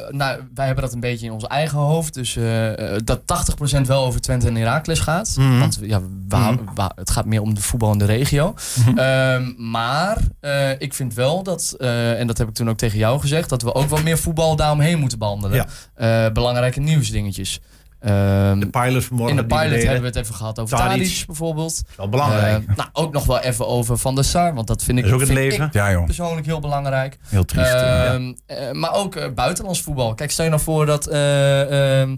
nou, 0.09 0.39
wij 0.53 0.65
hebben 0.65 0.83
dat 0.83 0.93
een 0.93 0.99
beetje 0.99 1.25
in 1.25 1.31
ons 1.31 1.43
eigen 1.43 1.77
hoofd. 1.77 2.13
Dus 2.13 2.35
eh, 2.35 2.93
eh, 2.95 3.01
dat 3.03 3.21
80% 3.25 3.87
wel 3.87 4.05
over 4.05 4.21
Twente 4.21 4.47
en 4.47 4.55
Heracles 4.55 4.99
gaat. 4.99 5.35
Mhm. 5.37 5.59
Want 5.59 5.79
ja, 5.81 6.01
houden- 6.29 6.65
we- 6.75 6.91
het 6.95 7.09
gaat 7.09 7.25
meer 7.25 7.41
om 7.41 7.53
de 7.53 7.61
voetbal 7.61 7.91
in 7.91 7.97
de 7.97 8.05
regio. 8.05 8.53
Mhm. 8.85 8.97
Ehm, 8.97 9.51
maar 9.57 10.17
eh, 10.39 10.69
ik 10.79 10.93
vind 10.93 11.13
wel 11.13 11.43
dat, 11.43 11.75
eh, 11.77 12.19
en 12.19 12.27
dat 12.27 12.37
heb 12.37 12.47
ik 12.47 12.53
toen 12.53 12.69
ook 12.69 12.77
tegen 12.77 12.97
jou 12.97 13.19
gezegd... 13.19 13.49
dat 13.49 13.61
we 13.61 13.73
ook 13.73 13.89
wat 13.89 14.03
meer 14.03 14.17
voetbal 14.17 14.55
daaromheen 14.55 14.99
moeten 14.99 15.19
behandelen. 15.19 15.65
Eh, 15.95 16.29
belangrijke 16.33 16.79
nieuwsdingetjes. 16.79 17.59
Ehm, 18.05 18.59
De 18.59 18.67
pilot 18.69 19.03
vanmorgen. 19.05 19.37
in 19.37 19.47
de 19.47 19.55
pilot 19.55 19.81
hebben 19.83 20.01
we 20.01 20.07
het 20.07 20.15
even 20.15 20.35
gehad 20.35 20.59
over 20.59 20.77
Tadic. 20.77 20.97
Tadic 21.03 21.25
bijvoorbeeld. 21.25 21.81
Wel 21.97 22.09
belangrijk. 22.09 22.63
Eh, 22.67 22.75
nou, 22.75 22.89
ook 22.93 23.13
nog 23.13 23.25
wel 23.25 23.39
even 23.39 23.67
over 23.67 23.97
Van 23.97 24.15
der 24.15 24.23
Sar. 24.23 24.53
Want 24.53 24.67
dat 24.67 24.83
vind 24.83 24.97
ik, 24.97 25.03
Dat 25.03 25.13
is 25.13 25.21
ook 25.21 25.27
het 25.27 25.37
vind 25.37 25.49
leven. 25.51 25.65
ik 25.65 25.73
Ja, 25.73 25.91
joh. 25.91 26.05
persoonlijk 26.05 26.45
heel 26.45 26.59
belangrijk. 26.59 27.17
Heel 27.29 27.45
triest. 27.45 27.65
eh, 27.73 27.79
ja. 27.79 28.05
Ehm, 28.13 28.33
eh, 28.45 28.71
maar 28.71 28.93
ook 28.93 29.15
eh, 29.15 29.33
buitenlands 29.35 29.81
voetbal. 29.81 30.13
Kijk, 30.13 30.31
stel 30.31 30.43
je 30.43 30.49
nou 30.51 30.61
voor 30.61 30.85
dat 30.85 31.07
eh, 31.07 31.61
ehm, 32.01 32.09
eh, 32.09 32.15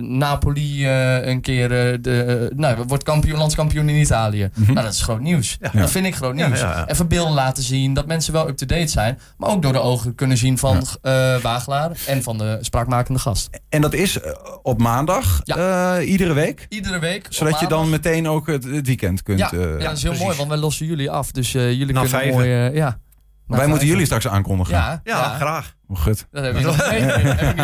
Napoli 0.00 0.84
eh, 0.86 1.26
een 1.26 1.40
keer 1.40 1.64
eh, 1.92 1.98
de, 2.00 2.22
eh, 2.50 2.56
nou, 2.58 2.84
wordt 2.86 3.02
kampioen, 3.04 3.38
landskampioen 3.38 3.88
in 3.88 4.00
Italië. 4.00 4.50
Mhm. 4.54 4.72
Nou, 4.72 4.84
dat 4.84 4.94
is 4.94 5.02
groot 5.02 5.20
nieuws. 5.20 5.56
Ja. 5.60 5.80
Dat 5.80 5.90
vind 5.90 6.06
ik 6.06 6.14
groot 6.16 6.34
nieuws. 6.34 6.60
ja, 6.60 6.70
ja. 6.70 6.88
Even 6.88 7.08
beelden 7.08 7.34
laten 7.34 7.62
zien, 7.62 7.94
dat 7.94 8.06
mensen 8.06 8.32
wel 8.32 8.48
up-to-date 8.48 8.86
zijn. 8.86 9.18
Maar 9.36 9.50
ook 9.50 9.62
door 9.62 9.72
de 9.72 9.78
ogen 9.80 10.14
kunnen 10.14 10.36
zien 10.36 10.58
van 10.58 10.86
eh 11.02 11.36
Wagelaar 11.36 11.90
en 12.06 12.22
van 12.22 12.38
de 12.38 12.58
spraakmakende 12.60 13.18
gast. 13.20 13.48
En 13.68 13.80
dat 13.80 13.94
is 13.94 14.20
eh, 14.20 14.32
op 14.62 14.80
maandag, 14.80 15.40
eh, 15.44 15.96
iedere 16.04 16.32
week. 16.32 16.66
Iedere 16.68 16.98
week. 16.98 17.26
Zodat 17.30 17.60
je 17.60 17.66
dan 17.66 17.90
meteen 17.90 18.28
ook 18.28 18.46
het, 18.46 18.64
het 18.64 18.86
weekend 18.86 19.22
kunt... 19.22 19.38
Ja, 19.38 19.52
eh, 19.52 19.60
ja, 19.60 19.66
dat 19.66 19.96
is 19.96 20.02
heel 20.02 20.10
precies. 20.10 20.20
mooi, 20.20 20.36
want 20.36 20.48
wij 20.48 20.58
lossen 20.58 20.86
jullie 20.86 21.10
af. 21.10 21.30
Dus 21.30 21.54
eh, 21.54 21.62
jullie 21.70 21.86
Na 21.94 22.00
kunnen 22.00 22.08
vijven. 22.18 22.34
mooi... 22.34 22.66
eh, 22.66 22.74
ja. 22.74 22.98
Wij 23.46 23.66
moeten 23.66 23.86
jullie 23.88 24.04
straks 24.04 24.28
aankondigen. 24.28 24.74
Ja, 24.74 25.00
Ja, 25.04 25.34
graag. 25.36 25.75
Oh, 25.88 26.00
gut. 26.00 26.26
Dat 26.30 26.44
heb 26.44 26.60
nog 26.60 26.74
ik 26.74 26.80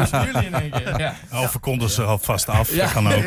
van 0.09 0.25
jullie 0.25 0.47
in 0.47 0.55
één 0.55 0.71
keer. 0.71 0.99
Ja. 0.99 1.15
Of 1.33 1.51
verkondigen 1.51 1.93
ze 1.93 2.03
alvast 2.03 2.49
af. 2.49 2.75
Ja. 2.75 2.83
Dat 2.83 2.93
kan 2.93 3.07
ook. 3.07 3.23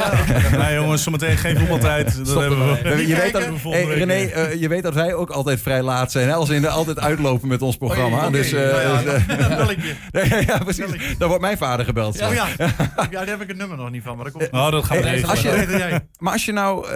Nee 0.57 0.73
jongens, 0.73 1.03
zometeen 1.03 1.37
geen 1.37 1.57
voetbaltijd. 1.57 2.25
Dat 2.25 2.39
hebben 2.39 2.83
we. 2.83 3.07
Je 3.07 3.15
weet, 3.15 3.33
dat, 3.33 3.43
hey, 3.63 3.83
René, 3.83 4.13
eh, 4.13 4.61
je 4.61 4.67
weet 4.67 4.83
dat 4.83 4.93
wij 4.93 5.13
ook 5.13 5.29
altijd 5.29 5.61
vrij 5.61 5.81
laat 5.81 6.11
zijn. 6.11 6.27
Hè? 6.27 6.33
Als 6.33 6.49
in 6.49 6.61
de 6.61 6.69
altijd 6.69 6.99
uitlopen 6.99 7.47
met 7.47 7.61
ons 7.61 7.77
programma. 7.77 8.17
Oké, 8.17 8.31
dus, 8.31 8.51
eh, 8.51 8.61
nou 8.61 8.81
ja, 8.81 9.01
dus, 9.01 9.25
eh, 9.27 9.39
dan 9.39 9.57
bel 9.57 9.71
ik 9.71 9.83
je. 9.83 9.95
nee, 10.29 10.45
ja, 10.45 10.57
precies. 10.57 11.17
Dan 11.17 11.27
wordt 11.27 11.43
mijn 11.43 11.57
vader 11.57 11.85
gebeld. 11.85 12.21
Oh 12.21 12.33
ja. 12.33 12.47
ja, 12.57 13.07
daar 13.11 13.27
heb 13.27 13.41
ik 13.41 13.47
het 13.47 13.57
nummer 13.57 13.77
nog 13.77 13.91
niet 13.91 14.03
van, 14.03 14.15
maar 14.15 14.25
dat 14.25 14.33
komt. 14.33 14.49
Oh, 14.51 14.71
dat 14.71 14.85
gaan 14.85 14.97
we 14.97 15.03
Hey, 15.03 15.11
regelen. 15.11 15.29
als 15.29 15.41
je-. 15.41 16.01
Maar 16.17 16.33
als 16.33 16.45
je 16.45 16.51
nou, 16.51 16.87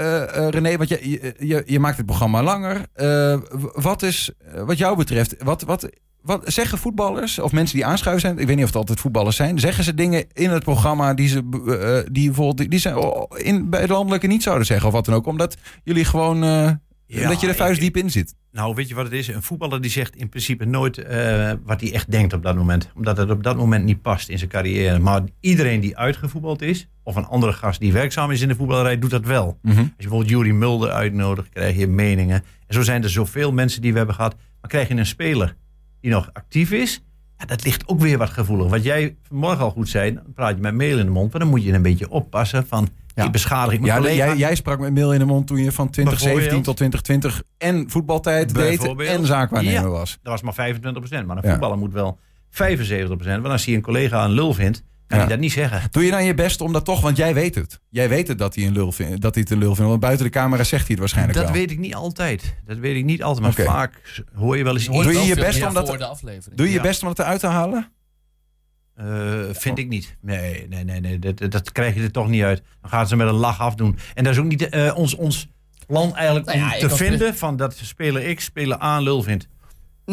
René, 0.49 0.77
want 0.77 0.89
je, 0.89 1.09
je, 1.09 1.33
je, 1.37 1.63
je 1.65 1.79
maakt 1.79 1.97
het 1.97 2.05
programma 2.05 2.43
langer. 2.43 2.81
Eh, 2.93 3.37
wat 3.73 4.03
is, 4.03 4.31
wat 4.65 4.77
jou 4.77 4.97
betreft, 4.97 5.35
wat, 5.43 5.61
wat, 5.61 5.89
wat 6.29 6.53
zeggen 6.53 6.77
voetballers 6.77 7.39
of 7.39 7.51
mensen 7.51 7.75
die 7.75 7.85
aanschuiven 7.85 8.21
zijn? 8.21 8.39
Ik 8.39 8.47
weet 8.47 8.55
niet 8.55 8.65
of 8.65 8.69
het 8.69 8.79
altijd 8.79 8.99
voetballers 8.99 9.35
zijn. 9.35 9.59
Zeggen 9.59 9.83
ze 9.83 9.93
dingen 9.93 10.25
in 10.33 10.49
het 10.49 10.63
programma 10.63 11.13
die 11.13 11.27
ze 11.27 11.37
eh, 11.37 12.11
die 12.11 12.25
bijvoorbeeld 12.25 12.69
die 12.69 12.79
ze 12.79 13.27
in, 13.35 13.69
bij 13.69 13.81
het 13.81 13.89
landelijke 13.89 14.27
niet 14.27 14.43
zouden 14.43 14.65
zeggen 14.65 14.87
of 14.87 14.93
wat 14.93 15.05
dan 15.05 15.15
ook? 15.15 15.25
Omdat 15.25 15.57
jullie 15.83 16.05
gewoon, 16.05 16.37
Ja, 17.05 17.27
dat 17.27 17.39
je 17.39 17.47
er 17.47 17.55
vuist 17.55 17.79
diep 17.79 17.97
in 17.97 18.11
zit. 18.11 18.35
Nou, 18.51 18.75
weet 18.75 18.87
je 18.87 18.95
wat 18.95 19.03
het 19.03 19.13
is? 19.13 19.27
Een 19.27 19.43
voetballer 19.43 19.81
die 19.81 19.91
zegt 19.91 20.15
in 20.15 20.29
principe 20.29 20.65
nooit 20.65 20.97
eh, 20.97 21.51
wat 21.63 21.81
hij 21.81 21.93
echt 21.93 22.11
denkt 22.11 22.33
op 22.33 22.43
dat 22.43 22.55
moment. 22.55 22.91
Omdat 22.95 23.17
het 23.17 23.29
op 23.29 23.43
dat 23.43 23.57
moment 23.57 23.85
niet 23.85 24.01
past 24.01 24.29
in 24.29 24.37
zijn 24.37 24.49
carrière. 24.49 24.99
Maar 24.99 25.21
iedereen 25.39 25.79
die 25.79 25.97
uitgevoetbald 25.97 26.61
is, 26.61 26.87
of 27.03 27.15
een 27.15 27.25
andere 27.25 27.53
gast 27.53 27.79
die 27.79 27.93
werkzaam 27.93 28.31
is 28.31 28.41
in 28.41 28.47
de 28.47 28.55
voetballerij, 28.55 28.99
doet 28.99 29.09
dat 29.09 29.25
wel. 29.25 29.57
Mhm. 29.61 29.77
Als 29.77 29.87
je 29.87 29.93
bijvoorbeeld 29.97 30.29
Jurie 30.29 30.53
Mulder 30.53 30.89
uitnodigt, 30.89 31.49
krijg 31.49 31.77
je 31.77 31.87
meningen. 31.87 32.43
En 32.67 32.73
zo 32.73 32.81
zijn 32.81 33.03
er 33.03 33.09
zoveel 33.09 33.51
mensen 33.51 33.81
die 33.81 33.91
we 33.91 33.97
hebben 33.97 34.15
gehad. 34.15 34.35
Maar 34.61 34.69
krijg 34.69 34.87
je 34.87 34.95
een 34.95 35.05
speler 35.05 35.55
die 36.01 36.11
nog 36.11 36.29
actief 36.33 36.71
is, 36.71 37.01
ja, 37.37 37.45
dat 37.45 37.63
ligt 37.63 37.87
ook 37.87 37.99
weer 37.99 38.17
wat 38.17 38.29
gevoelig. 38.29 38.67
Wat 38.69 38.83
jij 38.83 39.15
vanmorgen 39.27 39.63
al 39.63 39.71
goed 39.71 39.89
zei, 39.89 40.13
dan 40.13 40.23
praat 40.35 40.55
je 40.55 40.61
met 40.61 40.73
mail 40.75 40.97
in 40.99 41.05
de 41.05 41.11
mond. 41.11 41.31
Maar 41.31 41.41
dan 41.41 41.49
moet 41.49 41.63
je 41.63 41.73
een 41.73 41.81
beetje 41.81 42.09
oppassen 42.09 42.67
van, 42.67 42.87
Ja. 43.15 43.25
ik 43.25 43.31
beschadig 43.31 43.73
ik 43.73 43.79
mijn 43.81 44.03
Ja, 44.03 44.11
jij, 44.13 44.37
jij 44.37 44.55
sprak 44.55 44.79
met 44.79 44.93
mail 44.93 45.13
in 45.13 45.19
de 45.19 45.25
mond 45.25 45.47
toen 45.47 45.57
je 45.63 45.71
van 45.71 45.89
2017 45.89 46.33
Bijvoorbeeld. 46.33 46.63
tot 46.63 46.77
2020 46.77 47.43
en 47.57 47.89
voetbaltijd 47.89 48.53
deed 48.53 49.07
en 49.07 49.25
zaakwaarnemer 49.25 49.81
Ja. 49.81 49.87
was. 49.89 50.19
Dat 50.23 50.31
was 50.31 50.41
maar 50.41 50.53
25%. 50.53 51.25
Maar 51.25 51.37
een 51.37 51.49
voetballer 51.51 51.77
moet 51.77 51.93
wel 51.93 52.19
75%. 52.49 53.41
Want 53.41 53.45
als 53.53 53.65
hij 53.65 53.75
een 53.75 53.81
collega 53.81 54.23
een 54.25 54.31
lul 54.31 54.53
vindt, 54.53 54.83
kan 55.09 55.17
Ja. 55.17 55.23
hij 55.25 55.33
dat 55.33 55.39
niet 55.43 55.51
zeggen. 55.51 55.81
Doe 55.91 56.03
je 56.05 56.11
dan 56.11 56.23
je 56.23 56.33
best 56.33 56.61
om 56.61 56.73
dat 56.73 56.85
toch, 56.85 57.01
want 57.01 57.17
jij 57.17 57.33
weet 57.33 57.55
het. 57.55 57.79
Jij 57.89 58.09
weet 58.09 58.27
het 58.27 58.37
dat 58.37 58.55
hij 58.55 58.65
een 58.65 58.73
lul 58.73 58.91
vindt, 58.91 59.21
dat 59.21 59.33
hij 59.33 59.43
het 59.43 59.51
een 59.51 59.57
lul 59.57 59.75
vindt. 59.75 59.89
Want 59.89 60.01
buiten 60.01 60.25
de 60.25 60.31
camera 60.31 60.63
zegt 60.63 60.81
hij 60.81 60.89
het 60.91 60.99
waarschijnlijk 60.99 61.37
Dat 61.37 61.47
wel. 61.47 61.53
weet 61.57 61.71
ik 61.71 61.77
niet 61.79 61.95
altijd. 61.95 62.55
Dat 62.65 62.77
weet 62.77 62.95
ik 62.95 63.03
niet 63.05 63.23
altijd. 63.23 63.57
Maar 63.57 63.65
vaak 63.65 64.23
hoor 64.35 64.57
je 64.57 64.63
wel 64.63 64.73
eens 64.73 64.83
Je 64.83 64.91
hoort 64.91 65.03
Doe 65.03 65.13
je 65.13 65.25
je 65.25 65.35
best 65.35 65.63
om 65.65 65.73
dat- 65.73 65.87
voor 65.87 65.97
de 65.97 66.05
aflevering. 66.05 66.57
Doe 66.57 66.67
je 66.67 66.73
je 66.73 66.81
best 66.81 67.01
om 67.03 67.09
het 67.09 67.19
eruit 67.19 67.39
te 67.39 67.47
halen? 67.47 67.91
Eh, 68.95 69.39
vind 69.51 69.77
ik 69.77 69.87
niet. 69.87 70.17
Nee, 70.21 70.67
nee, 70.69 70.83
nee, 70.83 70.99
nee. 70.99 71.19
Dat, 71.19 71.37
dat- 71.37 71.51
dat 71.51 71.71
krijg 71.71 71.95
je 71.95 72.01
er 72.01 72.11
toch 72.11 72.27
niet 72.27 72.43
uit. 72.43 72.61
Dan 72.81 72.89
gaan 72.89 73.07
ze 73.07 73.15
met 73.15 73.27
een 73.27 73.33
lach 73.33 73.59
afdoen. 73.59 73.97
En 74.13 74.23
dat 74.23 74.33
is 74.33 74.39
ook 74.39 74.45
niet 74.45 74.69
eh, 74.69 74.91
ons, 74.95 75.15
ons 75.15 75.47
plan 75.87 76.15
eigenlijk 76.15 76.45
Nou 76.45 76.57
ja, 76.57 76.73
om 76.73 76.79
te 76.79 76.89
vinden 76.95 77.35
van 77.35 77.55
dat 77.57 77.75
speler 77.83 78.35
X 78.35 78.43
speler 78.43 78.83
A 78.83 78.97
een 78.97 79.03
lul 79.03 79.23
vindt. 79.23 79.47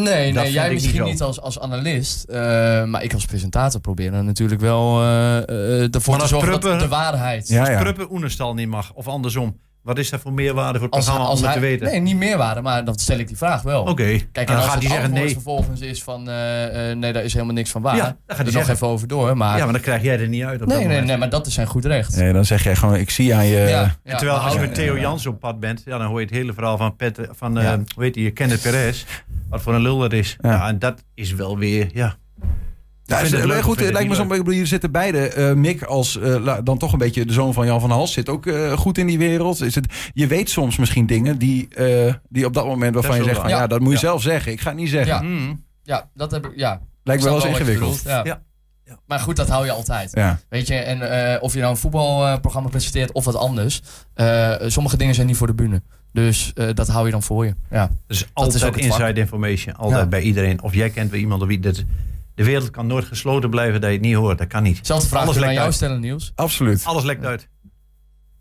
Nee, 0.03 0.33
Dat 0.33 0.43
nee 0.43 0.53
jij 0.53 0.73
misschien 0.73 1.05
niet 1.05 1.23
als, 1.23 1.41
als 1.41 1.61
analist. 1.61 2.25
eh, 2.25 2.39
maar 2.85 3.03
ik 3.03 3.13
als 3.15 3.25
presentator 3.25 3.81
probeer 3.81 4.11
dan 4.11 4.25
natuurlijk 4.25 4.61
wel 4.61 5.01
eh, 5.03 5.37
eh, 5.49 5.95
ervoor 5.95 6.19
te 6.19 6.27
zorgen 6.27 6.61
dat 6.61 6.81
de 6.81 6.89
waarheid... 6.89 7.49
Ja, 7.49 7.61
Als 7.61 7.69
ja. 7.69 7.81
Pruppen 7.81 8.13
Oenerstal 8.13 8.55
niet 8.55 8.69
mag, 8.69 8.93
of 8.95 9.09
andersom. 9.09 9.59
Wat 9.83 9.99
is 9.99 10.11
dat 10.11 10.21
voor 10.21 10.33
meerwaarde 10.33 10.79
voor 10.79 10.87
het 10.87 10.97
Als, 10.97 11.05
programma 11.05 11.31
als 11.31 11.41
om 11.41 11.45
hij, 11.47 11.55
te 11.55 11.61
weten? 11.61 11.87
Nee, 11.87 12.01
niet 12.01 12.17
meerwaarde, 12.17 12.61
maar 12.61 12.85
dan 12.85 12.99
stel 12.99 13.19
ik 13.19 13.27
die 13.27 13.37
vraag 13.37 13.63
wel. 13.63 13.83
Oké, 13.83 13.93
Kijk, 14.05 14.19
en 14.35 14.47
dan 14.47 14.57
als 14.57 14.65
gaat 14.65 14.75
het 14.75 14.83
hij 14.83 14.93
zeggen 14.93 15.13
nee. 15.13 15.31
vervolgens 15.33 15.81
is 15.81 16.03
van... 16.03 16.29
eh, 16.29 16.91
eh, 16.91 16.97
nee, 16.97 17.13
daar 17.13 17.25
is 17.25 17.33
helemaal 17.33 17.55
niks 17.55 17.71
van 17.71 17.83
waar. 17.83 17.97
Ja, 17.97 18.03
dan 18.27 18.37
gaat 18.37 18.47
hij 18.47 18.47
er 18.47 18.53
nog 18.61 18.69
even 18.69 18.87
over 18.87 19.09
door, 19.09 19.37
maar... 19.37 19.57
Ja, 19.59 19.65
maar 19.65 19.73
dan 19.73 19.83
krijg 19.83 20.03
jij 20.03 20.21
er 20.21 20.29
niet 20.29 20.45
uit 20.45 20.63
op 20.63 20.69
nee, 20.69 20.79
dat 20.79 20.87
nee, 20.89 21.01
nee, 21.01 21.17
maar 21.17 21.31
dat 21.31 21.47
is 21.47 21.55
zijn 21.55 21.67
goed 21.67 21.85
recht. 21.85 22.17
Nee, 22.17 22.33
dan 22.33 22.45
zeg 22.45 22.63
jij 22.65 22.77
gewoon, 22.77 22.95
ik 22.95 23.11
zie 23.11 23.35
aan 23.35 23.47
je... 23.47 23.57
Ja, 23.59 23.67
ja, 23.69 23.95
En 24.03 24.17
terwijl 24.17 24.39
als 24.39 24.53
je 24.53 24.61
met 24.61 24.75
Theo 24.75 24.99
Jans 24.99 25.27
op 25.27 25.41
pad 25.41 25.61
bent, 25.61 25.83
ja, 25.85 25.99
dan 25.99 26.07
hoor 26.07 26.21
je 26.21 26.27
het 26.27 26.35
hele 26.35 26.53
verhaal 26.53 26.77
van, 26.77 26.97
Pet, 26.97 27.21
van 27.31 27.59
eh, 27.59 27.65
Ja. 27.65 27.81
hoe 27.95 28.05
heet 28.05 28.15
die, 28.15 28.31
Kenneth 28.31 28.63
Perez. 28.63 29.05
Wat 29.49 29.63
voor 29.63 29.75
een 29.75 29.81
lul 29.83 29.99
dat 29.99 30.13
is. 30.13 30.37
Ja. 30.41 30.51
Ja. 30.51 30.69
en 30.69 30.79
dat 30.79 31.05
is 31.15 31.33
wel 31.35 31.59
weer, 31.59 31.89
ja. 31.93 32.17
Ja, 33.05 33.17
het 33.19 33.31
leuk, 33.31 33.63
goed, 33.63 33.81
het 33.81 33.93
lijkt 33.93 34.09
me 34.09 34.15
het 34.15 34.17
zo. 34.17 34.23
niet 34.23 34.33
Ik 34.33 34.39
bedoel, 34.39 34.53
Jullie 34.53 34.67
zitten 34.69 34.91
beide. 34.93 35.29
eh, 35.29 35.53
Mick 35.53 35.83
als 35.83 36.19
eh, 36.19 36.37
la- 36.45 36.61
dan 36.63 36.79
toch 36.79 36.93
een 36.93 36.99
beetje 36.99 37.27
de 37.27 37.33
zoon 37.33 37.53
van 37.53 37.67
Jan 37.67 37.81
van 37.81 37.91
Hals 37.91 38.13
zit 38.13 38.29
ook 38.29 38.47
eh, 38.47 38.73
goed 38.73 38.99
in 38.99 39.07
die 39.07 39.19
wereld. 39.19 39.61
Is 39.61 39.75
het, 39.75 39.87
je 40.13 40.27
weet 40.27 40.51
soms 40.51 40.77
misschien 40.77 41.07
dingen 41.07 41.39
die, 41.39 41.69
eh, 41.75 42.15
die 42.29 42.47
op 42.47 42.55
dat 42.55 42.67
moment 42.67 42.95
waarvan 42.95 43.11
Dat 43.17 43.21
je 43.25 43.29
zegt 43.29 43.41
van 43.41 43.51
ja, 43.51 43.67
dat 43.67 43.79
moet 43.81 43.89
je 43.89 43.95
Ja. 43.95 44.01
zelf 44.01 44.23
zeggen. 44.23 44.53
Ik 44.53 44.61
ga 44.61 44.69
het 44.71 44.79
niet 44.79 44.89
zeggen. 44.89 45.15
Ja. 45.15 45.23
Mm. 45.23 45.65
Ja, 45.83 46.09
dat 46.15 46.31
heb 46.31 46.47
ik... 46.47 46.53
Ja. 46.57 46.81
Lijkt 47.03 47.23
me 47.23 47.29
wel 47.29 47.39
eens 47.39 47.47
ingewikkeld. 47.49 48.03
Ja. 48.05 48.21
Ja. 48.25 48.43
Ja. 48.85 48.99
Maar 49.07 49.19
goed, 49.21 49.37
dat 49.37 49.49
hou 49.49 49.65
je 49.65 49.71
altijd. 49.71 50.11
Ja. 50.15 50.39
Weet 50.49 50.67
je, 50.67 50.75
en 50.75 51.11
eh, 51.35 51.43
of 51.43 51.53
je 51.53 51.59
nou 51.59 51.71
een 51.71 51.77
voetbalprogramma 51.77 52.69
presenteert 52.69 53.13
of 53.13 53.25
wat 53.25 53.37
anders. 53.37 53.83
eh, 54.15 54.55
sommige 54.67 54.97
dingen 54.97 55.15
zijn 55.15 55.27
niet 55.27 55.37
voor 55.37 55.47
de 55.47 55.55
bühne. 55.55 55.83
Dus 56.25 56.53
eh, 56.55 56.69
dat 56.75 56.89
hou 56.89 57.05
je 57.07 57.11
dan 57.13 57.23
voor 57.23 57.45
je. 57.45 57.55
Ja. 57.71 57.91
Dus 58.07 58.23
is 58.23 58.29
altijd 58.33 58.65
ook 58.65 58.73
vak. 58.75 58.83
inside 58.83 59.21
information. 59.21 59.75
Altijd 59.77 60.01
Ja. 60.01 60.07
bij 60.07 60.21
iedereen. 60.21 60.63
Of 60.63 60.75
jij 60.75 60.91
kent 60.91 61.11
weer 61.11 61.21
iemand 61.21 61.43
of 61.43 61.49
wie. 61.49 61.61
Dat, 61.61 61.85
de 62.35 62.45
wereld 62.45 62.71
kan 62.71 62.87
nooit 62.87 63.05
gesloten 63.05 63.51
blijven 63.51 63.81
dat 63.81 63.91
je 63.91 63.97
het 63.97 64.05
niet 64.05 64.15
hoort. 64.15 64.39
Dat 64.39 64.47
kan 64.47 64.63
niet. 64.63 64.79
Zelfde 64.83 65.09
vraag 65.09 65.23
Alles 65.23 65.35
aan 65.35 65.41
lekt 65.41 65.53
jou 65.53 65.65
uit. 65.67 65.75
stellen, 65.75 66.01
Niels. 66.01 66.33
Absoluut. 66.35 66.85
Alles 66.85 67.05
lekt 67.05 67.25
uit. 67.25 67.49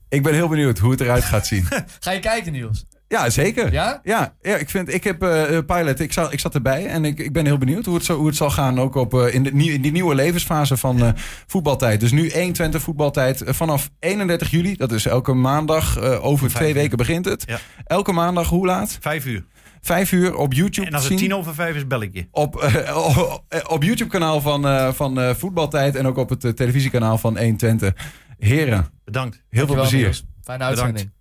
Ik 0.10 0.24
ben 0.24 0.34
heel 0.34 0.48
benieuwd 0.48 0.78
hoe 0.80 0.92
het 0.92 1.02
eruit 1.02 1.24
gaat 1.24 1.48
zien. 1.48 1.66
Ga 2.00 2.12
je 2.12 2.20
kijken, 2.20 2.52
Niels? 2.52 2.86
Ja, 3.08 3.30
zeker. 3.30 3.72
Ja? 3.72 4.00
Ja, 4.04 4.36
ja 4.42 4.56
ik, 4.56 4.70
vind, 4.70 4.94
ik 4.94 5.04
heb 5.04 5.24
eh, 5.24 5.58
eh, 5.58 5.66
Pilot, 5.66 6.00
ik, 6.00 6.14
zat, 6.14 6.34
ik 6.34 6.40
zat 6.40 6.56
erbij 6.56 6.86
en 6.88 7.06
ik, 7.06 7.20
ik 7.20 7.34
ben 7.34 7.46
heel 7.46 7.58
benieuwd 7.58 7.86
hoe 7.86 7.96
het, 7.96 8.06
zo, 8.06 8.18
hoe 8.18 8.28
het 8.28 8.36
zal 8.36 8.50
gaan. 8.50 8.80
Ook 8.80 8.96
op, 8.96 9.14
eh, 9.14 9.34
in, 9.34 9.44
de, 9.44 9.54
nieuw- 9.54 9.74
in 9.74 9.82
die 9.82 9.92
nieuwe 9.92 10.16
levensfase 10.16 10.78
van 10.78 11.02
eh, 11.04 11.10
voetbaltijd. 11.48 12.00
Dus 12.00 12.12
nu 12.12 12.32
120 12.32 12.82
voetbaltijd 12.82 13.44
vanaf 13.46 13.90
31 14.00 14.50
juli. 14.52 14.76
Dat 14.76 14.92
is 14.92 15.06
elke 15.06 15.34
maandag. 15.34 15.98
eh, 15.98 16.26
over 16.26 16.50
twee 16.50 16.68
uur. 16.70 16.74
weken 16.74 16.98
begint 16.98 17.26
het. 17.26 17.44
Ja. 17.48 17.60
Elke 17.86 18.12
maandag, 18.12 18.50
hoe 18.50 18.66
laat? 18.66 18.98
Vijf 19.02 19.26
uur. 19.26 19.46
Vijf 19.82 20.12
uur 20.12 20.36
op 20.36 20.54
YouTube 20.54 20.88
En 20.88 20.94
als 20.94 21.04
het 21.04 21.12
zien. 21.12 21.22
tien 21.22 21.36
over 21.38 21.54
vijf 21.54 21.76
is, 21.76 21.88
bel 21.88 22.02
ik 22.02 22.14
je. 22.14 22.28
Op, 22.32 22.56
op 23.76 23.84
YouTube-kanaal 23.84 24.42
van, 24.42 24.68
eh, 24.68 24.94
van 24.94 25.20
eh, 25.20 25.34
Voetbaltijd. 25.36 25.96
En 25.96 26.08
ook 26.08 26.18
op 26.18 26.30
het 26.30 26.56
televisiekanaal 26.56 27.18
van 27.18 27.38
120. 27.38 27.94
Heren, 28.38 28.86
Bedankt. 29.04 29.44
heel 29.50 29.66
veel 29.66 29.76
plezier. 29.76 30.04
Fijne 30.14 30.24
Bedankt. 30.44 30.64
uitzending. 30.64 31.14